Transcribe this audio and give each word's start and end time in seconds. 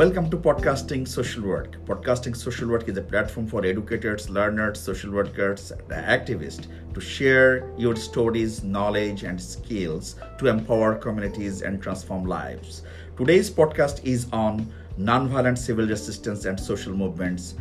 Welcome 0.00 0.30
to 0.30 0.38
Podcasting 0.38 1.06
Social 1.06 1.42
Work. 1.42 1.76
Podcasting 1.84 2.34
Social 2.34 2.68
Work 2.68 2.88
is 2.88 2.96
a 2.96 3.02
platform 3.02 3.46
for 3.46 3.66
educators, 3.66 4.30
learners, 4.30 4.80
social 4.80 5.10
workers, 5.12 5.72
and 5.72 5.90
activists 5.90 6.68
to 6.94 7.02
share 7.02 7.70
your 7.76 7.94
stories, 7.96 8.64
knowledge, 8.64 9.24
and 9.24 9.38
skills 9.38 10.16
to 10.38 10.46
empower 10.46 10.94
communities 10.94 11.60
and 11.60 11.82
transform 11.82 12.24
lives. 12.24 12.82
Today's 13.18 13.50
podcast 13.50 14.02
is 14.02 14.26
on 14.32 14.72
nonviolent 14.98 15.58
civil 15.58 15.86
resistance 15.86 16.46
and 16.46 16.58
social 16.58 16.94
movements 16.94 17.56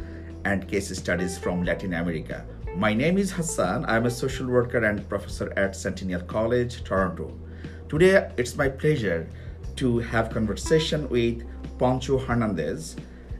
and 0.45 0.65
case 0.65 0.97
studies 0.97 1.37
from 1.37 1.65
Latin 1.65 1.93
America. 1.93 2.45
My 2.73 2.93
name 2.93 3.17
is 3.17 3.31
Hassan. 3.33 3.83
I'm 3.83 4.05
a 4.05 4.09
social 4.09 4.47
worker 4.47 4.85
and 4.85 5.05
professor 5.09 5.51
at 5.57 5.75
Centennial 5.75 6.21
College, 6.21 6.85
Toronto. 6.85 7.37
Today, 7.89 8.31
it's 8.37 8.55
my 8.55 8.69
pleasure 8.69 9.27
to 9.75 9.99
have 9.99 10.29
conversation 10.29 11.09
with 11.09 11.43
Pancho 11.79 12.17
Hernandez, 12.17 12.97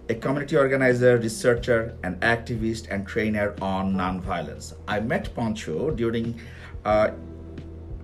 a 0.08 0.16
community 0.16 0.56
organizer, 0.56 1.18
researcher, 1.18 1.96
and 2.04 2.20
activist 2.22 2.88
and 2.90 3.06
trainer 3.06 3.54
on 3.62 3.94
nonviolence. 3.94 4.74
I 4.88 5.02
met 5.02 5.36
Pancho 5.36 5.92
during 5.92 6.40
uh, 6.86 7.12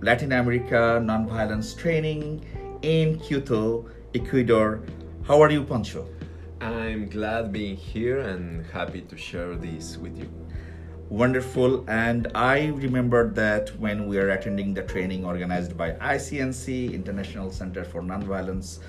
Latin 0.02 0.32
America 0.32 1.00
nonviolence 1.02 1.76
training 1.76 2.44
in 2.82 3.18
Quito, 3.18 3.86
Ecuador. 4.14 4.82
How 5.26 5.40
are 5.40 5.50
you, 5.50 5.64
Pancho? 5.64 6.06
I'm 6.60 7.08
glad 7.08 7.50
being 7.50 7.76
here 7.76 8.20
and 8.20 8.64
happy 8.66 9.00
to 9.00 9.16
share 9.16 9.56
this 9.56 9.96
with 9.96 10.18
you. 10.18 10.30
Wonderful. 11.08 11.88
And 11.88 12.28
I 12.34 12.66
remember 12.66 13.30
that 13.30 13.70
when 13.80 14.06
we 14.06 14.18
were 14.18 14.30
attending 14.30 14.74
the 14.74 14.82
training 14.82 15.24
organized 15.24 15.76
by 15.76 15.92
ICNC, 15.92 16.92
International 16.92 17.50
Center 17.50 17.84
for 17.84 18.02
Nonviolence, 18.02 18.80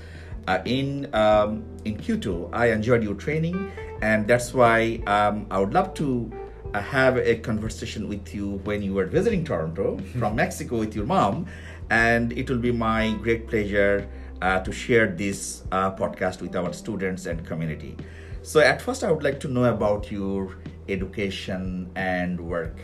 uh, 0.47 0.61
in 0.65 1.13
um, 1.13 1.63
in 1.85 1.97
Quito, 1.97 2.49
I 2.53 2.71
enjoyed 2.71 3.03
your 3.03 3.15
training, 3.15 3.71
and 4.01 4.27
that's 4.27 4.53
why 4.53 5.01
um, 5.05 5.45
I 5.51 5.59
would 5.59 5.73
love 5.73 5.93
to 5.95 6.31
uh, 6.73 6.81
have 6.81 7.17
a 7.17 7.35
conversation 7.35 8.07
with 8.07 8.33
you 8.33 8.61
when 8.63 8.81
you 8.81 8.93
were 8.93 9.05
visiting 9.05 9.43
Toronto 9.43 9.99
from 10.17 10.35
Mexico 10.35 10.79
with 10.79 10.95
your 10.95 11.05
mom, 11.05 11.45
and 11.89 12.31
it 12.33 12.49
will 12.49 12.59
be 12.59 12.71
my 12.71 13.13
great 13.21 13.47
pleasure 13.47 14.07
uh, 14.41 14.59
to 14.61 14.71
share 14.71 15.07
this 15.07 15.63
uh, 15.71 15.91
podcast 15.91 16.41
with 16.41 16.55
our 16.55 16.73
students 16.73 17.25
and 17.25 17.45
community. 17.45 17.95
So, 18.41 18.61
at 18.61 18.81
first, 18.81 19.03
I 19.03 19.11
would 19.11 19.23
like 19.23 19.39
to 19.41 19.47
know 19.49 19.65
about 19.65 20.11
your 20.11 20.55
education 20.87 21.91
and 21.95 22.39
work 22.39 22.77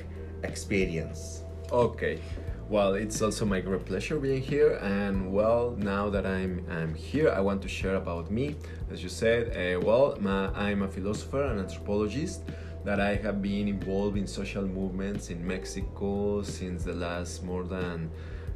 experience. 0.43 1.43
Okay. 1.71 2.19
Well, 2.73 2.95
it's 2.95 3.21
also 3.21 3.45
my 3.45 3.61
great 3.61 3.85
pleasure 3.85 4.17
being 4.17 4.41
here, 4.41 4.79
and 4.81 5.31
well, 5.31 5.75
now 5.77 6.09
that 6.09 6.25
I'm 6.25 6.65
I'm 6.71 6.95
here, 6.95 7.29
I 7.29 7.39
want 7.39 7.61
to 7.61 7.67
share 7.67 7.97
about 7.97 8.31
me. 8.31 8.55
As 8.91 9.03
you 9.03 9.09
said, 9.09 9.43
uh, 9.53 9.79
well, 9.79 10.17
my, 10.19 10.47
I'm 10.55 10.81
a 10.81 10.87
philosopher 10.87 11.43
and 11.43 11.59
anthropologist 11.59 12.41
that 12.83 12.99
I 12.99 13.13
have 13.17 13.43
been 13.43 13.67
involved 13.67 14.17
in 14.17 14.25
social 14.25 14.65
movements 14.65 15.29
in 15.29 15.45
Mexico 15.45 16.41
since 16.41 16.83
the 16.83 16.93
last 16.93 17.43
more 17.43 17.63
than 17.63 18.09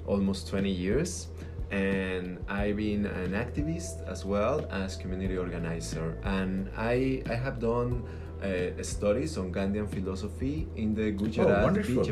almost 0.07 0.47
20 0.47 0.67
years 0.67 1.27
and 1.69 2.39
I've 2.49 2.77
been 2.77 3.05
an 3.05 3.33
activist 3.33 3.95
as 4.07 4.25
well 4.25 4.65
as 4.71 4.95
community 4.95 5.37
organizer 5.37 6.17
and 6.23 6.71
I, 6.75 7.21
I 7.29 7.35
have 7.35 7.59
done 7.59 8.03
uh, 8.41 8.81
studies 8.81 9.37
on 9.37 9.52
Gandhian 9.52 9.87
philosophy 9.87 10.67
in 10.75 10.95
the 10.95 11.11
Gujarat 11.11 11.59
Oh, 11.59 11.63
wonderful. 11.63 12.03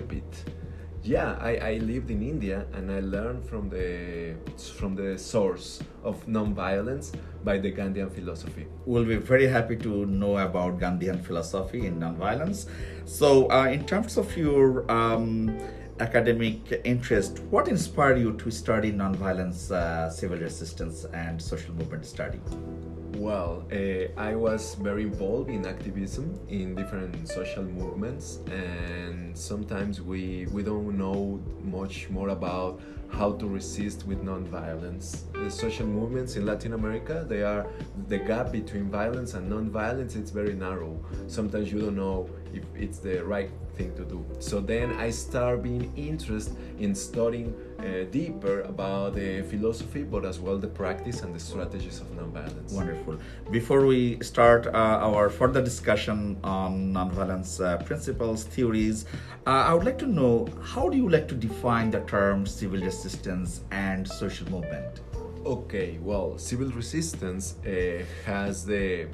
Yeah, 1.05 1.37
I, 1.39 1.57
I 1.57 1.73
lived 1.83 2.09
in 2.09 2.23
India 2.23 2.65
and 2.73 2.91
I 2.91 2.99
learned 2.99 3.45
from 3.47 3.69
the 3.69 4.33
from 4.79 4.95
the 4.95 5.19
source 5.19 5.79
of 6.03 6.25
nonviolence 6.25 7.13
by 7.43 7.59
the 7.59 7.71
Gandhian 7.71 8.11
philosophy. 8.11 8.65
We'll 8.87 9.05
be 9.05 9.17
very 9.17 9.45
happy 9.45 9.75
to 9.85 10.07
know 10.07 10.39
about 10.39 10.79
Gandhian 10.79 11.23
philosophy 11.23 11.85
in 11.85 11.99
nonviolence. 11.99 12.65
So, 13.05 13.51
uh, 13.51 13.67
in 13.67 13.85
terms 13.85 14.17
of 14.17 14.35
your 14.35 14.91
um, 14.91 15.55
academic 15.99 16.81
interest, 16.83 17.37
what 17.51 17.67
inspired 17.67 18.17
you 18.17 18.33
to 18.37 18.49
study 18.49 18.91
nonviolence, 18.91 19.69
uh, 19.69 20.09
civil 20.09 20.39
resistance, 20.39 21.05
and 21.13 21.39
social 21.39 21.75
movement 21.75 22.07
studies? 22.07 22.41
Well, 23.17 23.65
uh, 23.71 24.19
I 24.19 24.35
was 24.35 24.75
very 24.75 25.03
involved 25.03 25.49
in 25.49 25.65
activism 25.65 26.37
in 26.49 26.75
different 26.75 27.29
social 27.29 27.63
movements, 27.63 28.39
and 28.51 29.37
sometimes 29.37 30.01
we, 30.01 30.47
we 30.51 30.63
don't 30.63 30.97
know 30.97 31.41
much 31.63 32.09
more 32.09 32.29
about 32.29 32.81
how 33.09 33.31
to 33.33 33.47
resist 33.47 34.05
with 34.05 34.21
non-violence. 34.21 35.25
The 35.31 35.49
social 35.49 35.87
movements 35.87 36.35
in 36.35 36.45
Latin 36.45 36.73
America, 36.73 37.25
they 37.27 37.41
are 37.41 37.67
the 38.09 38.17
gap 38.17 38.51
between 38.51 38.89
violence 38.89 39.33
and 39.33 39.49
non-violence. 39.49 40.15
It's 40.15 40.31
very 40.31 40.53
narrow. 40.53 40.99
Sometimes 41.27 41.71
you 41.71 41.79
don't 41.79 41.95
know 41.95 42.29
if 42.53 42.63
it's 42.75 42.99
the 42.99 43.23
right 43.23 43.49
thing 43.75 43.95
to 43.95 44.03
do. 44.03 44.25
So 44.39 44.59
then 44.59 44.91
I 44.93 45.09
start 45.09 45.63
being 45.63 45.93
interested 45.95 46.57
in 46.79 46.93
studying 46.93 47.53
uh, 47.79 48.03
deeper 48.11 48.61
about 48.61 49.15
the 49.15 49.41
philosophy, 49.43 50.03
but 50.03 50.25
as 50.25 50.39
well 50.39 50.57
the 50.57 50.67
practice 50.67 51.21
and 51.21 51.33
the 51.33 51.39
strategies 51.39 51.99
of 51.99 52.07
nonviolence. 52.15 52.71
Wonderful. 52.73 53.17
Before 53.51 53.85
we 53.85 54.17
start 54.21 54.67
uh, 54.67 54.71
our 54.71 55.29
further 55.29 55.61
discussion 55.61 56.37
on 56.43 56.93
nonviolence 56.93 57.63
uh, 57.63 57.77
principles, 57.83 58.43
theories, 58.43 59.05
uh, 59.45 59.49
I 59.49 59.73
would 59.73 59.85
like 59.85 59.99
to 59.99 60.07
know 60.07 60.47
how 60.61 60.89
do 60.89 60.97
you 60.97 61.09
like 61.09 61.27
to 61.27 61.35
define 61.35 61.91
the 61.91 62.01
term 62.01 62.45
civil 62.45 62.81
resistance 62.81 63.61
and 63.71 64.07
social 64.07 64.49
movement? 64.49 65.01
Okay, 65.45 65.99
well, 66.01 66.37
civil 66.37 66.69
resistance 66.69 67.55
uh, 67.65 68.03
has 68.25 68.65
the 68.65 69.07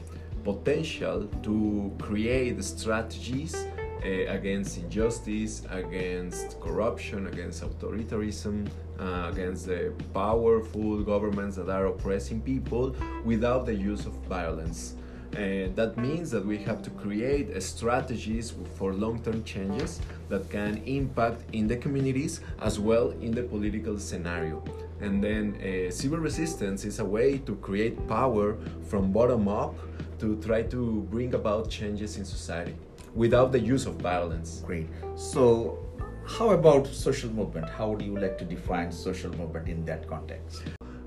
potential 0.44 1.28
to 1.44 1.94
create 2.00 2.64
strategies 2.64 3.66
uh, 4.04 4.08
against 4.32 4.78
injustice, 4.78 5.64
against 5.70 6.60
corruption, 6.60 7.28
against 7.28 7.64
authoritarianism, 7.64 8.68
uh, 9.00 9.30
against 9.32 9.68
the 9.68 9.94
powerful 10.14 11.04
governments 11.04 11.56
that 11.56 11.70
are 11.70 11.86
oppressing 11.88 12.42
people 12.42 12.96
without 13.24 13.66
the 13.66 13.74
use 13.74 14.06
of 14.06 14.14
violence. 14.28 14.96
Uh, 15.34 15.72
that 15.76 15.94
means 15.98 16.30
that 16.30 16.46
we 16.46 16.58
have 16.58 16.82
to 16.82 16.90
create 16.90 17.62
strategies 17.62 18.54
for 18.76 18.94
long-term 18.94 19.44
changes 19.44 20.02
that 20.28 20.50
can 20.50 20.78
impact 20.86 21.44
in 21.54 21.68
the 21.68 21.78
communities 21.78 22.42
as 22.60 22.80
well 22.80 23.12
in 23.22 23.32
the 23.32 23.44
political 23.44 23.98
scenario. 23.98 24.64
And 25.00 25.24
then 25.24 25.56
uh, 25.56 25.90
civil 25.90 26.20
resistance 26.20 26.86
is 26.86 27.00
a 27.00 27.06
way 27.06 27.38
to 27.38 27.56
create 27.56 28.08
power 28.08 28.58
from 28.90 29.12
bottom 29.12 29.48
up 29.48 29.76
to 30.20 30.36
try 30.42 30.64
to 30.64 31.08
bring 31.10 31.34
about 31.34 31.70
changes 31.70 32.18
in 32.18 32.26
society 32.26 32.76
without 33.16 33.52
the 33.52 33.60
use 33.60 33.86
of 33.86 33.96
violence. 33.96 34.62
Great. 34.66 34.90
So, 35.16 35.80
how 36.26 36.52
about 36.52 36.88
social 36.88 37.30
movement? 37.30 37.70
How 37.70 37.90
would 37.90 38.02
you 38.02 38.18
like 38.18 38.38
to 38.38 38.46
define 38.46 38.92
social 38.92 39.32
movement 39.36 39.68
in 39.68 39.86
that 39.86 40.08
context? 40.08 40.64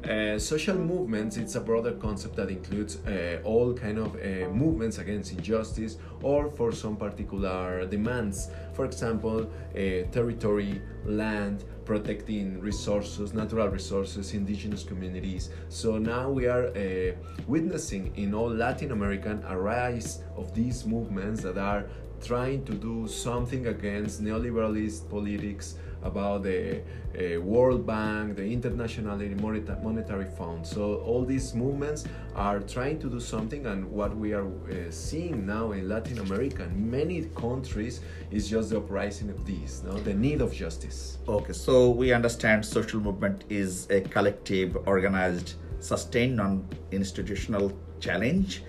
Uh, 0.08 0.38
social 0.38 0.76
movements 0.76 1.38
it's 1.38 1.54
a 1.54 1.60
broader 1.60 1.92
concept 1.92 2.36
that 2.36 2.50
includes 2.50 2.98
uh, 3.06 3.40
all 3.42 3.72
kind 3.72 3.96
of 3.96 4.14
uh, 4.16 4.50
movements 4.50 4.98
against 4.98 5.32
injustice 5.32 5.96
or 6.22 6.50
for 6.50 6.72
some 6.72 6.94
particular 6.94 7.86
demands. 7.86 8.50
For 8.74 8.84
example 8.84 9.50
uh, 9.74 9.78
territory 10.12 10.82
land 11.06 11.64
protecting 11.86 12.60
resources 12.60 13.32
natural 13.32 13.68
resources 13.68 14.34
indigenous 14.34 14.84
communities. 14.84 15.48
So 15.70 15.96
now 15.96 16.28
we 16.28 16.48
are 16.48 16.66
uh, 16.66 17.14
witnessing 17.46 18.12
in 18.16 18.34
all 18.34 18.50
latin 18.50 18.92
american 18.92 19.42
a 19.48 19.58
rise 19.58 20.22
of 20.36 20.54
these 20.54 20.84
movements 20.84 21.42
that 21.44 21.56
are 21.56 21.86
trying 22.22 22.62
to 22.66 22.74
do 22.74 23.08
something 23.08 23.68
against 23.68 24.22
neoliberalist 24.22 25.08
politics 25.08 25.76
about 26.04 26.42
the 26.42 26.80
uh, 26.80 27.40
World 27.40 27.86
Bank, 27.86 28.36
the 28.36 28.44
International 28.44 29.16
Monetary 29.16 30.26
Fund. 30.36 30.66
So 30.66 30.96
all 31.06 31.24
these 31.24 31.54
movements 31.54 32.04
are 32.34 32.60
trying 32.60 32.98
to 33.00 33.08
do 33.08 33.20
something, 33.20 33.66
and 33.66 33.90
what 33.90 34.16
we 34.16 34.32
are 34.32 34.46
uh, 34.46 34.90
seeing 34.90 35.46
now 35.46 35.72
in 35.72 35.88
Latin 35.88 36.18
America, 36.18 36.64
in 36.64 36.90
many 36.90 37.24
countries, 37.36 38.00
is 38.30 38.48
just 38.48 38.70
the 38.70 38.76
uprising 38.78 39.30
of 39.30 39.44
these, 39.44 39.82
no? 39.84 39.94
the 39.94 40.14
need 40.14 40.40
of 40.40 40.52
justice. 40.52 41.18
Okay, 41.26 41.52
so 41.52 41.90
we 41.90 42.12
understand 42.12 42.64
social 42.64 43.00
movement 43.00 43.44
is 43.48 43.88
a 43.90 44.00
collective, 44.00 44.76
organized, 44.86 45.54
sustained, 45.80 46.36
non 46.36 46.66
institutional 46.90 47.72
challenge 48.00 48.62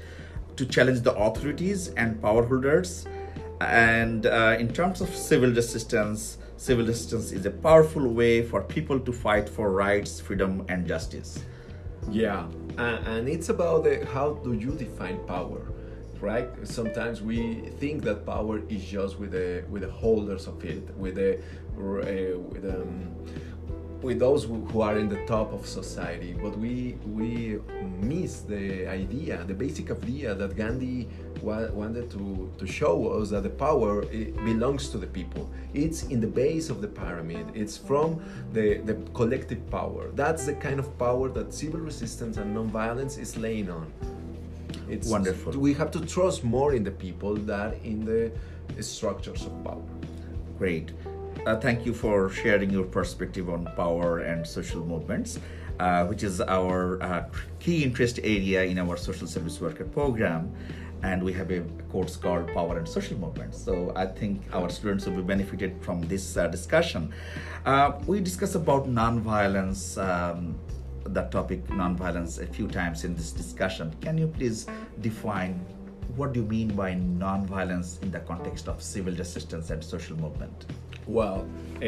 to 0.55 0.65
challenge 0.65 1.01
the 1.01 1.13
authorities 1.15 1.89
and 1.89 2.21
power 2.21 2.45
holders. 2.45 3.05
And 3.61 4.25
uh, 4.25 4.57
in 4.59 4.71
terms 4.73 5.01
of 5.01 5.09
civil 5.15 5.49
resistance, 5.49 6.37
civil 6.57 6.85
resistance 6.85 7.31
is 7.31 7.45
a 7.45 7.51
powerful 7.51 8.07
way 8.07 8.43
for 8.43 8.61
people 8.61 8.99
to 8.99 9.11
fight 9.11 9.49
for 9.49 9.71
rights, 9.71 10.19
freedom, 10.19 10.65
and 10.69 10.87
justice. 10.87 11.43
Yeah, 12.09 12.47
and, 12.77 13.27
it's 13.27 13.49
about 13.49 13.87
how 14.05 14.33
do 14.43 14.53
you 14.53 14.71
define 14.71 15.19
power, 15.25 15.61
right? 16.21 16.49
Sometimes 16.63 17.21
we 17.21 17.69
think 17.79 18.03
that 18.03 18.25
power 18.25 18.61
is 18.69 18.83
just 18.85 19.19
with 19.19 19.31
the 19.31 19.63
with 19.69 19.81
the 19.81 19.91
holders 19.91 20.47
of 20.47 20.63
it, 20.63 20.95
with 20.97 21.15
the 21.15 21.37
uh, 21.77 22.37
with 22.37 22.65
um, 22.65 23.15
with 24.01 24.19
those 24.19 24.43
who 24.43 24.81
are 24.81 24.99
in 24.99 25.09
the 25.09 25.25
top 25.25 25.51
of 25.51 25.65
society, 25.65 26.37
but 26.39 26.55
we 26.57 26.97
we 27.07 27.59
miss 27.99 28.41
the 28.41 28.87
idea, 28.87 29.43
the 29.47 29.53
basic 29.53 29.89
idea 29.89 30.35
that 30.35 30.55
Gandhi 30.55 31.09
wanted 31.45 32.09
to, 32.11 32.51
to 32.57 32.65
show 32.67 33.09
us 33.09 33.29
that 33.29 33.43
the 33.43 33.49
power 33.49 34.03
it 34.11 34.35
belongs 34.43 34.89
to 34.89 34.97
the 34.97 35.07
people. 35.07 35.49
It's 35.73 36.03
in 36.03 36.19
the 36.19 36.27
base 36.27 36.69
of 36.69 36.81
the 36.81 36.87
pyramid. 36.87 37.45
It's 37.53 37.77
from 37.77 38.21
the, 38.53 38.79
the 38.79 38.95
collective 39.13 39.69
power. 39.69 40.09
That's 40.15 40.45
the 40.45 40.55
kind 40.55 40.79
of 40.79 40.97
power 40.97 41.29
that 41.29 41.53
civil 41.53 41.79
resistance 41.79 42.37
and 42.37 42.55
nonviolence 42.55 43.19
is 43.19 43.37
laying 43.37 43.69
on. 43.69 43.91
It's 44.89 45.07
Wonderful. 45.07 45.53
We 45.53 45.73
have 45.73 45.91
to 45.91 46.05
trust 46.05 46.43
more 46.43 46.73
in 46.73 46.83
the 46.83 46.91
people 46.91 47.35
than 47.35 47.73
in 47.83 48.05
the 48.05 48.31
structures 48.83 49.45
of 49.45 49.63
power. 49.63 49.81
Great. 50.57 50.91
Uh, 51.45 51.55
thank 51.55 51.85
you 51.85 51.93
for 51.93 52.29
sharing 52.29 52.69
your 52.69 52.85
perspective 52.85 53.49
on 53.49 53.65
power 53.75 54.19
and 54.19 54.45
social 54.47 54.83
movements, 54.83 55.39
uh, 55.79 56.05
which 56.05 56.23
is 56.23 56.41
our 56.41 57.01
uh, 57.03 57.25
key 57.59 57.83
interest 57.83 58.19
area 58.23 58.63
in 58.63 58.79
our 58.79 58.97
social 58.97 59.27
service 59.27 59.59
worker 59.61 59.85
program. 59.85 60.51
And 61.05 61.21
we 61.21 61.33
have 61.33 61.51
a 61.51 61.61
course 61.91 62.15
called 62.15 62.47
Power 62.51 62.79
and 62.79 62.87
Social 62.87 63.17
Movements. 63.19 63.63
So 63.63 63.93
I 63.95 64.07
think 64.07 64.41
our 64.51 64.69
students 64.69 65.05
will 65.05 65.17
be 65.17 65.21
benefited 65.21 65.71
from 65.81 66.01
this 66.07 66.35
uh, 66.35 66.47
discussion. 66.47 67.13
Uh, 67.63 67.91
we 68.07 68.19
discussed 68.21 68.55
about 68.55 68.87
nonviolence, 68.87 69.81
um, 70.03 70.57
that 71.05 71.31
topic 71.31 71.67
nonviolence, 71.67 72.41
a 72.41 72.47
few 72.47 72.67
times 72.67 73.03
in 73.03 73.15
this 73.15 73.31
discussion. 73.31 73.93
Can 74.01 74.17
you 74.17 74.27
please 74.27 74.65
define 75.01 75.53
what 76.15 76.33
do 76.33 76.39
you 76.39 76.47
mean 76.47 76.69
by 76.75 76.93
nonviolence 76.93 78.01
in 78.01 78.09
the 78.09 78.21
context 78.21 78.67
of 78.67 78.81
civil 78.81 79.13
resistance 79.13 79.69
and 79.69 79.83
social 79.83 80.17
movement? 80.17 80.65
Well, 81.05 81.47
uh, 81.77 81.85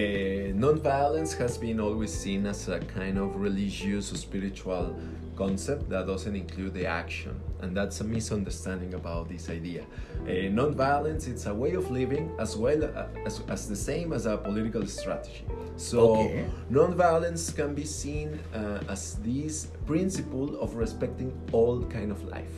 nonviolence 0.65 1.35
has 1.37 1.57
been 1.57 1.79
always 1.79 2.13
seen 2.13 2.45
as 2.45 2.67
a 2.67 2.79
kind 2.79 3.17
of 3.17 3.35
religious 3.35 4.11
or 4.13 4.17
spiritual 4.17 4.95
concept 5.37 5.89
that 5.89 6.07
doesn't 6.07 6.35
include 6.35 6.73
the 6.73 6.85
action, 6.85 7.39
and 7.61 7.75
that's 7.77 8.01
a 8.01 8.03
misunderstanding 8.03 8.93
about 8.95 9.29
this 9.29 9.49
idea. 9.49 9.83
Uh, 10.23 10.49
nonviolence 10.59 11.27
it's 11.27 11.45
a 11.45 11.53
way 11.53 11.73
of 11.73 11.89
living 11.91 12.31
as 12.39 12.57
well 12.57 12.83
uh, 12.83 13.05
as, 13.25 13.41
as 13.47 13.67
the 13.69 13.75
same 13.75 14.11
as 14.13 14.25
a 14.25 14.37
political 14.37 14.85
strategy. 14.87 15.45
So, 15.75 15.99
Okay. 16.17 16.45
nonviolence 16.71 17.55
can 17.55 17.75
be 17.75 17.85
seen 17.85 18.39
uh, 18.53 18.79
as 18.89 19.15
this 19.23 19.67
principle 19.85 20.59
of 20.59 20.75
respecting 20.75 21.31
all 21.51 21.83
kind 21.83 22.11
of 22.11 22.23
life. 22.23 22.55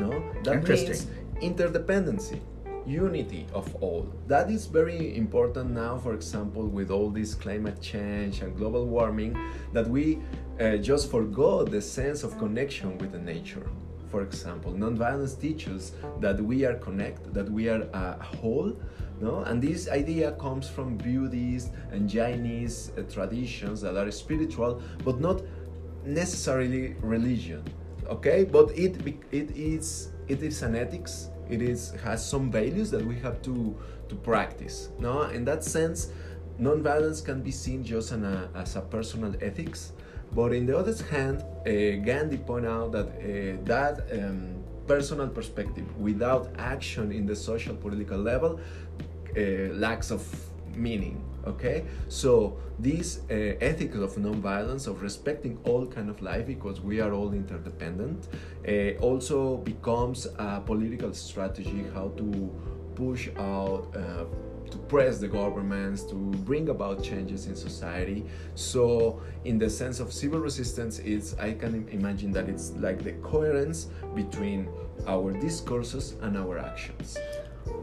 No, 0.00 0.10
that 0.44 0.54
Interesting. 0.54 0.90
means 0.90 1.06
interdependency 1.42 2.40
unity 2.86 3.46
of 3.52 3.74
all. 3.76 4.06
That 4.26 4.50
is 4.50 4.66
very 4.66 5.16
important 5.16 5.70
now 5.70 5.98
for 5.98 6.14
example 6.14 6.66
with 6.66 6.90
all 6.90 7.10
this 7.10 7.34
climate 7.34 7.80
change 7.80 8.40
and 8.40 8.56
global 8.56 8.86
warming 8.86 9.36
that 9.72 9.88
we 9.88 10.18
uh, 10.60 10.76
just 10.76 11.10
forgot 11.10 11.70
the 11.70 11.80
sense 11.80 12.22
of 12.22 12.38
connection 12.38 12.98
with 12.98 13.12
the 13.12 13.18
nature. 13.18 13.66
For 14.10 14.22
example 14.22 14.72
nonviolence 14.72 15.40
teaches 15.40 15.92
that 16.20 16.40
we 16.40 16.64
are 16.64 16.74
connected 16.74 17.32
that 17.34 17.50
we 17.50 17.68
are 17.68 17.82
a 17.92 18.22
whole 18.22 18.76
no? 19.20 19.40
And 19.40 19.62
this 19.62 19.88
idea 19.88 20.32
comes 20.32 20.68
from 20.68 20.96
buddhist 20.96 21.70
and 21.92 22.10
chinese 22.10 22.92
uh, 22.98 23.02
traditions 23.02 23.80
that 23.82 23.96
are 23.96 24.10
spiritual 24.10 24.82
but 25.04 25.20
not 25.20 25.40
necessarily 26.04 26.94
religion 27.00 27.64
okay? 28.08 28.44
But 28.44 28.70
it 28.76 28.96
it 29.32 29.50
is 29.56 30.12
it 30.28 30.42
is 30.42 30.62
an 30.62 30.76
ethics 30.76 31.28
it 31.50 31.62
is 31.62 31.92
has 32.04 32.24
some 32.24 32.50
values 32.50 32.90
that 32.90 33.04
we 33.04 33.16
have 33.18 33.42
to 33.42 33.76
to 34.08 34.14
practice 34.14 34.90
no? 34.98 35.22
In 35.22 35.44
that 35.44 35.64
sense 35.64 36.08
non-violence 36.58 37.20
can 37.20 37.42
be 37.42 37.50
seen 37.50 37.82
just 37.82 38.12
a, 38.12 38.48
as 38.54 38.76
a 38.76 38.80
personal 38.80 39.34
ethics 39.40 39.92
but 40.34 40.52
in 40.52 40.66
the 40.66 40.76
other 40.76 40.94
hand 41.10 41.42
uh, 41.42 42.04
gandhi 42.04 42.36
point 42.36 42.66
out 42.66 42.92
that 42.92 43.06
uh, 43.06 43.56
that 43.64 43.94
um, 44.12 44.62
personal 44.86 45.28
perspective 45.28 45.86
without 45.98 46.48
action 46.58 47.12
in 47.12 47.26
the 47.26 47.36
social 47.36 47.74
political 47.74 48.18
level 48.18 48.60
uh, 49.36 49.40
lacks 49.74 50.10
of 50.10 50.22
meaning 50.74 51.24
okay? 51.46 51.84
So 52.08 52.58
this 52.78 53.20
uh, 53.30 53.34
ethics 53.60 53.96
of 53.96 54.14
nonviolence 54.16 54.86
of 54.86 55.02
respecting 55.02 55.58
all 55.64 55.86
kind 55.86 56.08
of 56.10 56.20
life 56.22 56.46
because 56.46 56.80
we 56.80 57.00
are 57.00 57.12
all 57.12 57.32
interdependent 57.32 58.28
uh, 58.68 59.00
also 59.00 59.58
becomes 59.58 60.26
a 60.38 60.60
political 60.60 61.12
strategy 61.14 61.84
how 61.94 62.08
to 62.16 62.50
push 62.94 63.28
out 63.36 63.88
uh, 63.96 64.24
to 64.70 64.78
press 64.88 65.18
the 65.18 65.28
governments 65.28 66.02
to 66.02 66.14
bring 66.14 66.70
about 66.70 67.02
changes 67.02 67.46
in 67.46 67.54
society. 67.54 68.24
So 68.54 69.20
in 69.44 69.58
the 69.58 69.68
sense 69.68 70.00
of 70.00 70.12
civil 70.12 70.40
resistance 70.40 70.98
it's 71.00 71.34
i 71.38 71.52
can 71.52 71.88
imagine 71.88 72.30
that 72.32 72.48
it's 72.48 72.70
like 72.72 73.02
the 73.02 73.12
coherence 73.30 73.88
between 74.14 74.68
our 75.06 75.32
discourses 75.32 76.14
and 76.22 76.36
our 76.36 76.58
actions 76.58 77.16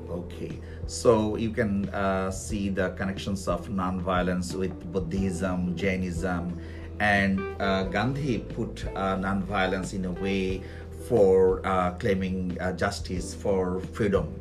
Okay, 0.10 0.60
so 0.88 1.36
you 1.36 1.52
can 1.52 1.88
uh, 1.90 2.32
see 2.32 2.70
the 2.70 2.90
connections 2.92 3.48
of 3.48 3.70
non-violence 3.70 4.54
with 4.54 4.74
Buddhism, 4.92 5.76
Jainism, 5.76 6.60
and 7.00 7.40
uh, 7.62 7.84
Gandhi 7.84 8.40
put 8.40 8.86
uh, 8.96 9.16
non-violence 9.18 9.94
in 9.94 10.06
a 10.06 10.12
way 10.12 10.64
for 11.08 11.66
uh, 11.66 11.92
claiming 11.92 12.58
uh, 12.60 12.74
justice 12.74 13.34
for 13.34 13.80
freedom. 13.94 14.34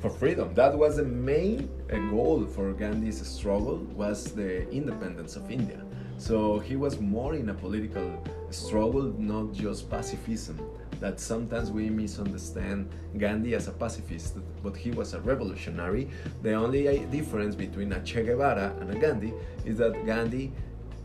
for 0.00 0.10
freedom. 0.10 0.54
That 0.54 0.78
was 0.78 0.96
the 0.96 1.04
main 1.04 1.68
uh, 1.92 1.96
goal 2.10 2.46
for 2.46 2.72
gandhi's 2.72 3.26
struggle 3.26 3.78
was 3.96 4.32
the 4.32 4.68
independence 4.70 5.34
of 5.36 5.50
india. 5.50 5.80
So 6.18 6.58
he 6.58 6.76
was 6.76 7.00
more 7.00 7.34
in 7.34 7.48
a 7.48 7.54
political 7.54 8.22
struggle 8.50 9.12
not 9.18 9.52
just 9.52 9.90
pacifism 9.90 10.58
that 11.00 11.20
sometimes 11.20 11.70
we 11.70 11.88
misunderstand 11.90 12.88
gandhi 13.18 13.54
as 13.54 13.68
a 13.68 13.72
pacifist 13.72 14.36
but 14.62 14.76
he 14.76 14.90
was 14.90 15.14
a 15.14 15.20
revolutionary 15.20 16.08
the 16.42 16.52
only 16.52 16.88
uh, 16.88 17.06
difference 17.10 17.54
between 17.54 17.92
a 17.92 18.00
che 18.02 18.22
guevara 18.22 18.74
and 18.80 18.90
a 18.90 18.98
gandhi 18.98 19.32
is 19.64 19.78
that 19.78 19.94
gandhi 20.06 20.52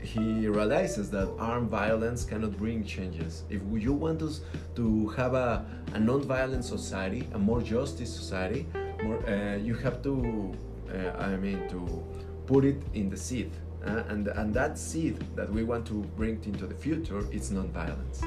he 0.04 0.48
realizes 0.48 1.10
that 1.12 1.30
armed 1.40 1.70
violence 1.70 2.26
cannot 2.26 2.58
bring 2.58 2.84
changes. 2.84 3.44
If 3.50 3.62
you 3.74 3.94
want 3.94 4.22
us 4.22 4.42
to 4.76 5.08
have 5.10 5.34
a, 5.34 5.66
a 5.94 6.00
non-violent 6.00 6.66
society, 6.66 7.28
a 7.34 7.40
more 7.40 7.62
justice 7.62 8.14
society, 8.14 8.68
more, 9.04 9.26
uh, 9.28 9.56
you 9.56 9.76
have 9.76 10.04
to, 10.04 10.54
uh, 10.94 11.18
I 11.18 11.38
mean, 11.38 11.68
to 11.70 12.04
put 12.46 12.66
it 12.66 12.84
in 12.94 13.10
the 13.10 13.18
seed. 13.18 13.52
Uh, 13.86 14.04
and, 14.10 14.28
and 14.28 14.54
that 14.54 14.78
seed 14.78 15.18
that 15.36 15.52
we 15.52 15.64
want 15.64 15.86
to 15.88 16.04
bring 16.16 16.42
into 16.46 16.66
the 16.68 16.76
future 16.76 17.26
is 17.32 17.52
non-violence. 17.52 18.22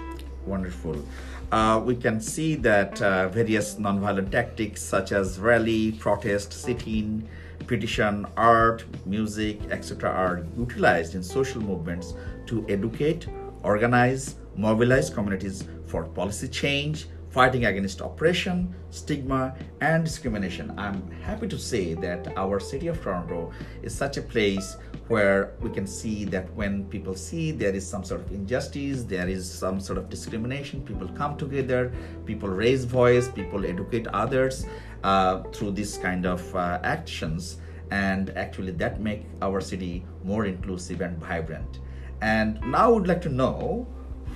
Wonderful. 0.47 1.05
Uh, 1.53 1.81
we 1.85 1.97
can 1.97 2.21
see 2.21 2.55
that 2.57 3.01
uh, 3.03 3.29
various 3.29 3.75
nonviolent 3.75 4.31
tactics 4.31 4.83
such 4.83 5.13
as 5.13 5.39
rally, 5.39 5.93
protest, 5.93 6.53
sit-in, 6.53 7.29
petition, 7.67 8.27
art, 8.37 8.85
music, 9.05 9.61
etc., 9.71 10.09
are 10.09 10.47
utilized 10.57 11.15
in 11.15 11.23
social 11.23 11.61
movements 11.61 12.15
to 12.47 12.65
educate, 12.69 13.27
organize, 13.63 14.37
mobilize 14.57 15.11
communities 15.11 15.65
for 15.87 16.05
policy 16.05 16.49
change, 16.49 17.07
fighting 17.31 17.67
against 17.67 18.01
oppression, 18.01 18.75
stigma, 18.91 19.55
and 19.81 20.05
discrimination. 20.05 20.73
I'm 20.79 21.11
happy 21.23 21.47
to 21.49 21.59
say 21.59 21.95
that 21.95 22.33
our 22.37 22.59
city 22.59 22.87
of 22.87 23.03
Toronto 23.03 23.53
is 23.83 23.95
such 23.95 24.17
a 24.17 24.23
place 24.23 24.77
where 25.09 25.53
we 25.61 25.71
can 25.71 25.87
see 25.87 26.25
that 26.25 26.53
when 26.55 26.85
people 26.87 27.15
see 27.15 27.53
there 27.53 27.75
is 27.75 27.87
some 27.87 28.03
sort 28.03 28.21
of 28.21 28.33
injustice, 28.33 29.05
there 29.05 29.29
is 29.29 29.49
some 29.49 29.79
sort 29.79 29.99
of 29.99 30.09
discrimination, 30.09 30.83
people 30.83 31.09
come 31.09 31.37
together, 31.37 31.93
people 32.25 32.49
raise 32.49 32.85
voice, 32.85 33.29
people 33.29 33.65
educate 33.65 34.07
others 34.09 34.67
uh, 35.05 35.43
through 35.53 35.71
this 35.71 35.97
kind 35.97 36.27
of 36.27 36.55
uh, 36.57 36.81
actions, 36.83 37.59
and 37.91 38.31
actually 38.31 38.73
that 38.73 39.01
make 39.01 39.25
our 39.43 39.61
city 39.61 40.05
more 40.25 40.47
inclusive 40.47 41.01
and 41.01 41.17
vibrant. 41.19 41.79
And 42.21 42.61
now 42.63 42.87
I 42.87 42.89
would 42.89 43.07
like 43.07 43.23
to 43.23 43.29
know 43.29 43.87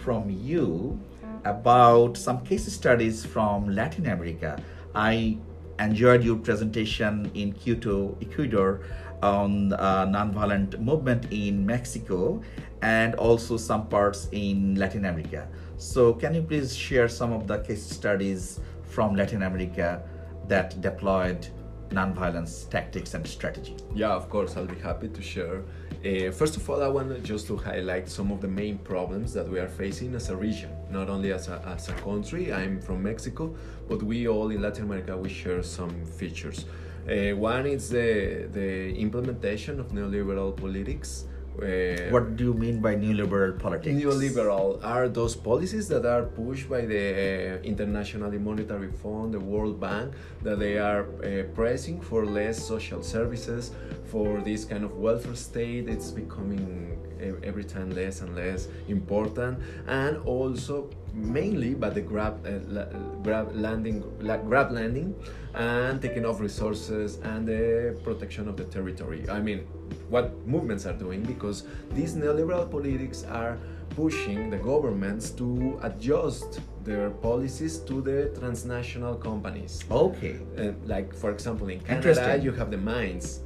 from 0.04 0.30
you 0.30 1.00
about 1.44 2.16
some 2.16 2.44
case 2.44 2.70
studies 2.72 3.24
from 3.24 3.74
Latin 3.74 4.06
America. 4.06 4.62
I 4.94 5.38
enjoyed 5.80 6.22
your 6.22 6.36
presentation 6.36 7.30
in 7.34 7.52
Quito, 7.52 8.16
Ecuador, 8.20 8.82
on 9.22 9.72
uh, 9.72 10.06
nonviolent 10.06 10.78
movement 10.78 11.26
in 11.30 11.64
Mexico 11.64 12.40
and 12.82 13.14
also 13.16 13.56
some 13.56 13.86
parts 13.88 14.28
in 14.32 14.74
Latin 14.76 15.04
America. 15.04 15.48
So, 15.76 16.14
can 16.14 16.34
you 16.34 16.42
please 16.42 16.76
share 16.76 17.08
some 17.08 17.32
of 17.32 17.46
the 17.46 17.58
case 17.58 17.82
studies 17.82 18.60
from 18.82 19.14
Latin 19.14 19.42
America 19.42 20.02
that 20.48 20.80
deployed 20.80 21.46
nonviolence 21.90 22.68
tactics 22.68 23.14
and 23.14 23.26
strategy? 23.26 23.76
Yeah, 23.94 24.12
of 24.12 24.28
course, 24.28 24.56
I'll 24.56 24.66
be 24.66 24.78
happy 24.80 25.08
to 25.08 25.22
share. 25.22 25.62
Uh, 26.04 26.30
first 26.30 26.56
of 26.56 26.68
all, 26.70 26.82
I 26.82 26.88
want 26.88 27.08
to 27.10 27.20
just 27.20 27.46
to 27.48 27.56
highlight 27.56 28.08
some 28.08 28.30
of 28.32 28.40
the 28.40 28.48
main 28.48 28.78
problems 28.78 29.32
that 29.34 29.48
we 29.48 29.58
are 29.58 29.68
facing 29.68 30.14
as 30.14 30.30
a 30.30 30.36
region, 30.36 30.70
not 30.90 31.10
only 31.10 31.32
as 31.32 31.48
a, 31.48 31.62
as 31.66 31.88
a 31.88 31.92
country. 31.94 32.52
I'm 32.52 32.80
from 32.80 33.02
Mexico, 33.02 33.54
but 33.88 34.02
we 34.02 34.28
all 34.28 34.50
in 34.50 34.62
Latin 34.62 34.84
America 34.84 35.16
we 35.16 35.28
share 35.28 35.62
some 35.62 36.04
features. 36.06 36.64
Uh, 37.10 37.34
one 37.36 37.66
is 37.66 37.88
the 37.90 38.48
the 38.52 38.94
implementation 38.96 39.80
of 39.80 39.86
neoliberal 39.96 40.50
politics 40.56 41.24
Uh, 41.60 42.08
what 42.10 42.36
do 42.36 42.44
you 42.44 42.54
mean 42.54 42.80
by 42.80 42.94
neoliberal 42.94 43.58
politics? 43.58 43.94
Neoliberal 43.94 44.82
are 44.82 45.08
those 45.08 45.34
policies 45.36 45.88
that 45.88 46.06
are 46.06 46.24
pushed 46.24 46.70
by 46.70 46.82
the 46.86 47.58
uh, 47.58 47.72
International 47.72 48.30
Monetary 48.48 48.90
Fund, 49.02 49.34
the 49.34 49.40
World 49.40 49.78
Bank, 49.80 50.14
that 50.42 50.58
they 50.58 50.78
are 50.78 51.02
uh, 51.02 51.42
pressing 51.54 52.00
for 52.00 52.24
less 52.24 52.56
social 52.72 53.02
services, 53.02 53.72
for 54.04 54.40
this 54.40 54.64
kind 54.64 54.84
of 54.84 54.92
welfare 54.96 55.34
state. 55.34 55.88
It's 55.88 56.10
becoming 56.10 56.96
every 57.42 57.64
time 57.64 57.90
less 57.90 58.22
and 58.22 58.34
less 58.34 58.68
important, 58.88 59.58
and 59.86 60.16
also 60.24 60.88
mainly 61.12 61.74
by 61.74 61.90
the 61.90 62.00
grab, 62.00 62.46
uh, 62.46 62.84
grab 63.22 63.54
landing, 63.54 64.02
grab 64.20 64.72
landing, 64.72 65.14
and 65.54 66.00
taking 66.00 66.24
off 66.24 66.40
resources 66.40 67.18
and 67.24 67.46
the 67.46 67.98
protection 68.04 68.48
of 68.48 68.56
the 68.56 68.64
territory. 68.64 69.28
I 69.28 69.40
mean, 69.40 69.66
what 70.08 70.46
movements 70.46 70.86
are 70.86 70.92
doing 70.92 71.22
because 71.22 71.64
these 71.92 72.14
neoliberal 72.14 72.70
politics 72.70 73.24
are 73.24 73.58
pushing 73.90 74.50
the 74.50 74.56
governments 74.56 75.30
to 75.30 75.78
adjust 75.82 76.60
their 76.84 77.10
policies 77.10 77.78
to 77.78 78.00
the 78.00 78.30
transnational 78.38 79.14
companies. 79.16 79.84
Okay. 79.90 80.38
Uh, 80.56 80.72
like 80.86 81.14
for 81.14 81.30
example 81.30 81.68
in 81.68 81.80
Canada 81.80 82.38
you 82.40 82.52
have 82.52 82.70
the 82.70 82.78
mines 82.78 83.40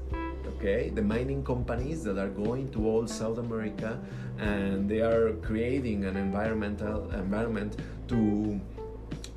okay 0.57 0.91
the 0.91 1.03
mining 1.03 1.45
companies 1.45 2.03
that 2.05 2.19
are 2.19 2.31
going 2.31 2.71
to 2.71 2.87
all 2.87 3.07
south 3.07 3.39
america 3.39 4.01
and 4.39 4.89
they 4.89 5.01
are 5.01 5.33
creating 5.43 6.05
an 6.05 6.17
environmental 6.17 7.11
environment 7.13 7.77
to 8.09 8.61